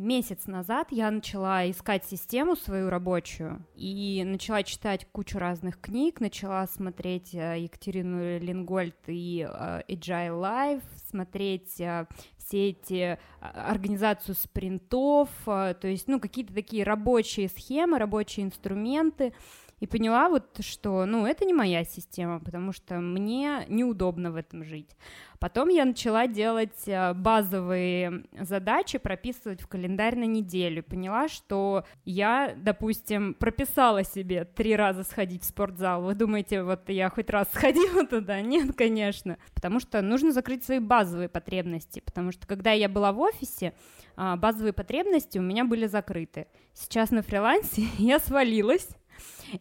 месяц 0.00 0.46
назад 0.46 0.88
я 0.90 1.10
начала 1.10 1.70
искать 1.70 2.04
систему 2.04 2.56
свою 2.56 2.90
рабочую 2.90 3.64
и 3.74 4.22
начала 4.24 4.62
читать 4.62 5.06
кучу 5.12 5.38
разных 5.38 5.80
книг, 5.80 6.20
начала 6.20 6.66
смотреть 6.66 7.34
э, 7.34 7.60
Екатерину 7.60 8.38
Лингольд 8.38 8.96
и 9.06 9.46
э, 9.48 9.82
Agile 9.88 10.40
Life, 10.40 10.82
смотреть 11.08 11.80
э, 11.80 12.06
все 12.38 12.70
эти 12.70 13.18
организацию 13.40 14.34
спринтов, 14.34 15.28
то 15.44 15.78
есть, 15.84 16.08
ну, 16.08 16.18
какие-то 16.18 16.52
такие 16.52 16.82
рабочие 16.82 17.48
схемы, 17.48 17.98
рабочие 17.98 18.44
инструменты, 18.44 19.32
и 19.80 19.86
поняла 19.86 20.28
вот, 20.28 20.60
что, 20.60 21.06
ну, 21.06 21.26
это 21.26 21.44
не 21.44 21.54
моя 21.54 21.84
система, 21.84 22.38
потому 22.38 22.72
что 22.72 23.00
мне 23.00 23.64
неудобно 23.68 24.30
в 24.30 24.36
этом 24.36 24.62
жить. 24.62 24.94
Потом 25.40 25.70
я 25.70 25.86
начала 25.86 26.26
делать 26.26 26.86
а, 26.86 27.14
базовые 27.14 28.24
задачи, 28.38 28.98
прописывать 28.98 29.62
в 29.62 29.68
календарь 29.68 30.14
на 30.16 30.24
неделю. 30.24 30.82
Поняла, 30.82 31.28
что 31.28 31.84
я, 32.04 32.54
допустим, 32.54 33.32
прописала 33.32 34.04
себе 34.04 34.44
три 34.44 34.76
раза 34.76 35.02
сходить 35.02 35.42
в 35.42 35.46
спортзал. 35.46 36.02
Вы 36.02 36.14
думаете, 36.14 36.62
вот 36.62 36.90
я 36.90 37.08
хоть 37.08 37.30
раз 37.30 37.48
сходила 37.54 38.06
туда? 38.06 38.42
Нет, 38.42 38.76
конечно. 38.76 39.38
Потому 39.54 39.80
что 39.80 40.02
нужно 40.02 40.32
закрыть 40.32 40.62
свои 40.62 40.78
базовые 40.78 41.30
потребности. 41.30 42.00
Потому 42.00 42.32
что 42.32 42.46
когда 42.46 42.72
я 42.72 42.90
была 42.90 43.12
в 43.12 43.20
офисе, 43.20 43.72
а, 44.16 44.36
базовые 44.36 44.74
потребности 44.74 45.38
у 45.38 45.42
меня 45.42 45.64
были 45.64 45.86
закрыты. 45.86 46.48
Сейчас 46.74 47.10
на 47.12 47.22
фрилансе 47.22 47.86
я 47.98 48.18
свалилась 48.18 48.88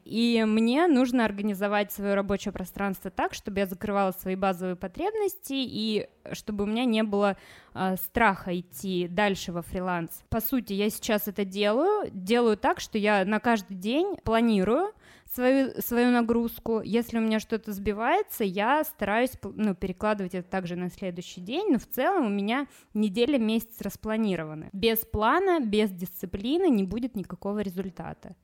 и 0.03 0.43
мне 0.47 0.87
нужно 0.87 1.25
организовать 1.25 1.91
свое 1.91 2.13
рабочее 2.13 2.51
пространство 2.51 3.11
так, 3.11 3.33
чтобы 3.33 3.59
я 3.59 3.65
закрывала 3.65 4.11
свои 4.11 4.35
базовые 4.35 4.75
потребности 4.75 5.53
и 5.53 6.07
чтобы 6.33 6.63
у 6.63 6.67
меня 6.67 6.85
не 6.85 7.03
было 7.03 7.37
э, 7.73 7.95
страха 7.97 8.57
идти 8.57 9.07
дальше 9.07 9.51
во 9.51 9.61
фриланс. 9.61 10.23
По 10.29 10.41
сути, 10.41 10.73
я 10.73 10.89
сейчас 10.89 11.27
это 11.27 11.45
делаю, 11.45 12.09
делаю 12.11 12.57
так, 12.57 12.79
что 12.79 12.97
я 12.97 13.25
на 13.25 13.39
каждый 13.39 13.75
день 13.75 14.15
планирую 14.23 14.93
свою, 15.33 15.81
свою 15.81 16.11
нагрузку. 16.11 16.81
Если 16.81 17.17
у 17.17 17.21
меня 17.21 17.39
что-то 17.39 17.71
сбивается, 17.71 18.43
я 18.43 18.83
стараюсь 18.83 19.31
ну, 19.43 19.75
перекладывать 19.75 20.35
это 20.35 20.49
также 20.49 20.75
на 20.75 20.89
следующий 20.89 21.41
день, 21.41 21.71
но 21.71 21.79
в 21.79 21.87
целом 21.87 22.25
у 22.25 22.29
меня 22.29 22.67
неделя, 22.93 23.37
месяц 23.37 23.81
распланированы. 23.81 24.69
Без 24.73 24.99
плана, 24.99 25.59
без 25.59 25.91
дисциплины 25.91 26.69
не 26.69 26.83
будет 26.83 27.15
никакого 27.15 27.59
результата. 27.59 28.35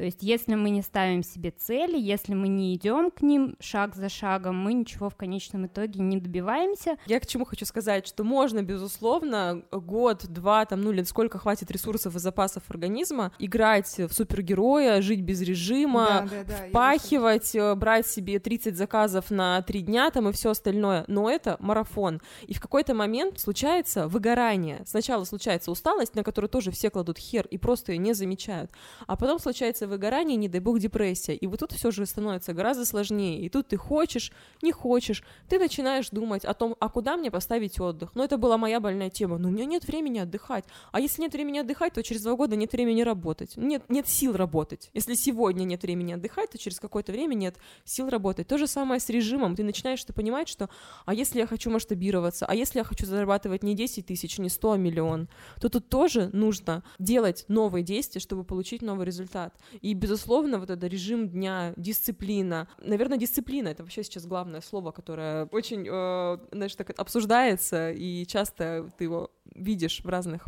То 0.00 0.06
есть, 0.06 0.22
если 0.22 0.54
мы 0.54 0.70
не 0.70 0.80
ставим 0.80 1.22
себе 1.22 1.50
цели, 1.50 1.98
если 1.98 2.32
мы 2.32 2.48
не 2.48 2.74
идем 2.74 3.10
к 3.10 3.20
ним 3.20 3.56
шаг 3.60 3.94
за 3.94 4.08
шагом, 4.08 4.56
мы 4.56 4.72
ничего 4.72 5.10
в 5.10 5.14
конечном 5.14 5.66
итоге 5.66 6.00
не 6.00 6.16
добиваемся. 6.16 6.96
Я 7.04 7.20
к 7.20 7.26
чему 7.26 7.44
хочу 7.44 7.66
сказать, 7.66 8.06
что 8.06 8.24
можно, 8.24 8.62
безусловно, 8.62 9.62
год, 9.70 10.24
два, 10.26 10.64
там, 10.64 10.80
ну, 10.80 10.92
или 10.92 11.02
сколько 11.02 11.38
хватит 11.38 11.70
ресурсов 11.70 12.16
и 12.16 12.18
запасов 12.18 12.62
организма, 12.70 13.32
играть 13.38 13.98
в 13.98 14.10
супергероя, 14.14 15.02
жить 15.02 15.20
без 15.20 15.42
режима, 15.42 16.26
Да, 16.30 16.44
да, 16.44 16.44
да, 16.44 16.68
впахивать, 16.70 17.54
э, 17.54 17.74
брать 17.74 18.06
себе 18.06 18.38
30 18.38 18.78
заказов 18.78 19.30
на 19.30 19.60
3 19.60 19.82
дня 19.82 20.10
там 20.10 20.30
и 20.30 20.32
все 20.32 20.52
остальное, 20.52 21.04
но 21.08 21.28
это 21.28 21.58
марафон. 21.60 22.22
И 22.46 22.54
в 22.54 22.60
какой-то 22.62 22.94
момент 22.94 23.38
случается 23.38 24.08
выгорание. 24.08 24.82
Сначала 24.86 25.24
случается 25.24 25.70
усталость, 25.70 26.14
на 26.14 26.24
которую 26.24 26.48
тоже 26.48 26.70
все 26.70 26.88
кладут 26.88 27.18
хер 27.18 27.46
и 27.48 27.58
просто 27.58 27.92
ее 27.92 27.98
не 27.98 28.14
замечают. 28.14 28.70
А 29.06 29.16
потом 29.16 29.38
случается 29.38 29.89
выгорание, 29.90 30.36
не 30.36 30.48
дай 30.48 30.60
бог 30.60 30.78
депрессия. 30.78 31.34
И 31.34 31.46
вот 31.46 31.60
тут 31.60 31.72
все 31.72 31.90
же 31.90 32.06
становится 32.06 32.54
гораздо 32.54 32.84
сложнее. 32.84 33.40
И 33.40 33.48
тут 33.48 33.68
ты 33.68 33.76
хочешь, 33.76 34.32
не 34.62 34.72
хочешь, 34.72 35.22
ты 35.48 35.58
начинаешь 35.58 36.10
думать 36.10 36.44
о 36.44 36.54
том, 36.54 36.76
а 36.80 36.88
куда 36.88 37.16
мне 37.16 37.30
поставить 37.30 37.78
отдых. 37.80 38.10
Ну, 38.14 38.22
это 38.22 38.38
была 38.38 38.56
моя 38.56 38.80
больная 38.80 39.10
тема. 39.10 39.38
Но 39.38 39.48
у 39.48 39.50
меня 39.50 39.64
нет 39.64 39.86
времени 39.86 40.18
отдыхать. 40.18 40.64
А 40.92 41.00
если 41.00 41.22
нет 41.22 41.32
времени 41.32 41.58
отдыхать, 41.58 41.92
то 41.92 42.02
через 42.02 42.22
два 42.22 42.34
года 42.34 42.56
нет 42.56 42.72
времени 42.72 43.02
работать. 43.02 43.56
Нет, 43.56 43.84
нет 43.88 44.08
сил 44.08 44.34
работать. 44.36 44.90
Если 44.94 45.14
сегодня 45.14 45.64
нет 45.64 45.82
времени 45.82 46.12
отдыхать, 46.12 46.50
то 46.50 46.58
через 46.58 46.80
какое-то 46.80 47.12
время 47.12 47.34
нет 47.34 47.56
сил 47.84 48.08
работать. 48.08 48.48
То 48.48 48.58
же 48.58 48.66
самое 48.66 49.00
с 49.00 49.08
режимом. 49.08 49.56
Ты 49.56 49.64
начинаешь 49.64 50.04
ты 50.04 50.12
понимать, 50.12 50.48
что 50.48 50.70
а 51.04 51.14
если 51.14 51.40
я 51.40 51.46
хочу 51.46 51.70
масштабироваться, 51.70 52.46
а 52.46 52.54
если 52.54 52.78
я 52.78 52.84
хочу 52.84 53.06
зарабатывать 53.06 53.62
не 53.62 53.74
10 53.74 54.06
тысяч, 54.06 54.38
не 54.38 54.48
100, 54.48 54.72
а 54.72 54.76
миллион, 54.76 55.28
то 55.60 55.68
тут 55.68 55.88
тоже 55.88 56.30
нужно 56.32 56.82
делать 56.98 57.44
новые 57.48 57.82
действия, 57.82 58.20
чтобы 58.20 58.44
получить 58.44 58.82
новый 58.82 59.06
результат. 59.06 59.54
И, 59.80 59.94
безусловно, 59.94 60.58
вот 60.58 60.70
это 60.70 60.86
режим 60.86 61.28
дня, 61.28 61.72
дисциплина. 61.76 62.68
Наверное, 62.78 63.18
дисциплина— 63.18 63.68
это 63.70 63.82
вообще 63.82 64.02
сейчас 64.02 64.26
главное 64.26 64.60
слово, 64.60 64.90
которое 64.90 65.46
очень, 65.46 65.86
э, 65.88 66.38
знаешь, 66.52 66.74
так 66.74 66.90
обсуждается, 66.98 67.90
и 67.90 68.26
часто 68.26 68.90
ты 68.98 69.04
его 69.04 69.30
видишь 69.54 70.00
в 70.04 70.08
разных 70.08 70.46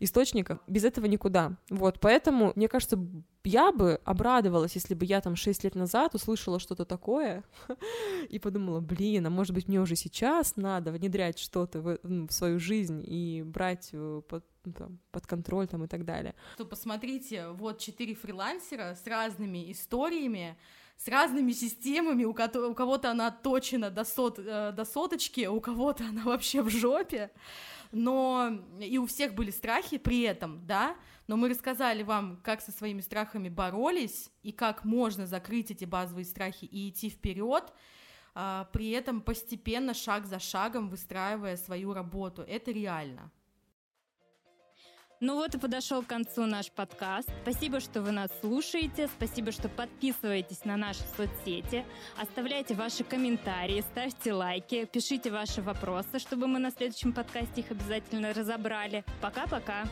источниках. 0.00 0.58
Без 0.66 0.84
этого 0.84 1.06
никуда. 1.06 1.56
Вот, 1.70 1.98
поэтому, 2.00 2.52
мне 2.56 2.68
кажется, 2.68 2.98
я 3.44 3.72
бы 3.72 4.00
обрадовалась, 4.04 4.74
если 4.74 4.94
бы 4.94 5.04
я 5.04 5.20
там 5.20 5.36
6 5.36 5.64
лет 5.64 5.74
назад 5.74 6.14
услышала 6.14 6.58
что-то 6.58 6.84
такое 6.84 7.44
и 8.28 8.38
подумала, 8.38 8.80
блин, 8.80 9.26
а 9.26 9.30
может 9.30 9.54
быть 9.54 9.68
мне 9.68 9.80
уже 9.80 9.96
сейчас 9.96 10.56
надо 10.56 10.92
внедрять 10.92 11.38
что-то 11.38 11.80
в, 11.80 11.98
в 12.02 12.30
свою 12.30 12.58
жизнь 12.58 13.02
и 13.06 13.42
брать 13.42 13.90
э, 13.92 14.22
под, 14.28 14.44
там, 14.72 14.98
под 15.10 15.26
контроль 15.26 15.66
там 15.66 15.84
и 15.84 15.86
так 15.86 16.04
далее. 16.04 16.34
То 16.56 16.64
посмотрите, 16.64 17.48
вот 17.48 17.78
четыре 17.78 18.14
фрилансера 18.14 18.94
с 18.94 19.06
разными 19.06 19.70
историями, 19.70 20.56
с 20.96 21.08
разными 21.08 21.52
системами, 21.52 22.24
у, 22.24 22.32
кото- 22.32 22.68
у 22.68 22.74
кого-то 22.74 23.10
она 23.10 23.30
точена 23.30 23.90
до, 23.90 24.04
сот, 24.04 24.38
э, 24.38 24.72
до 24.72 24.84
соточки, 24.84 25.46
у 25.46 25.60
кого-то 25.60 26.04
она 26.04 26.22
вообще 26.24 26.62
в 26.62 26.70
жопе, 26.70 27.30
но 27.92 28.58
и 28.80 28.98
у 28.98 29.06
всех 29.06 29.34
были 29.34 29.50
страхи 29.50 29.98
при 29.98 30.22
этом, 30.22 30.66
да, 30.66 30.96
но 31.26 31.36
мы 31.36 31.48
рассказали 31.48 32.02
вам, 32.02 32.38
как 32.42 32.60
со 32.60 32.72
своими 32.72 33.00
страхами 33.00 33.48
боролись 33.48 34.30
и 34.42 34.52
как 34.52 34.84
можно 34.84 35.26
закрыть 35.26 35.70
эти 35.70 35.84
базовые 35.84 36.24
страхи 36.24 36.64
и 36.66 36.90
идти 36.90 37.08
вперед, 37.08 37.72
а, 38.34 38.68
при 38.72 38.90
этом 38.90 39.20
постепенно, 39.20 39.94
шаг 39.94 40.26
за 40.26 40.38
шагом 40.38 40.88
выстраивая 40.88 41.56
свою 41.56 41.94
работу. 41.94 42.42
Это 42.42 42.72
реально. 42.72 43.30
Ну 45.26 45.36
вот 45.36 45.54
и 45.54 45.58
подошел 45.58 46.02
к 46.02 46.06
концу 46.06 46.44
наш 46.44 46.70
подкаст. 46.70 47.30
Спасибо, 47.40 47.80
что 47.80 48.02
вы 48.02 48.10
нас 48.10 48.28
слушаете. 48.40 49.08
Спасибо, 49.08 49.52
что 49.52 49.70
подписываетесь 49.70 50.66
на 50.66 50.76
наши 50.76 51.00
соцсети. 51.16 51.86
Оставляйте 52.20 52.74
ваши 52.74 53.04
комментарии, 53.04 53.80
ставьте 53.80 54.34
лайки, 54.34 54.84
пишите 54.84 55.30
ваши 55.30 55.62
вопросы, 55.62 56.18
чтобы 56.18 56.46
мы 56.46 56.58
на 56.58 56.70
следующем 56.70 57.14
подкасте 57.14 57.62
их 57.62 57.70
обязательно 57.70 58.34
разобрали. 58.34 59.02
Пока-пока. 59.22 59.86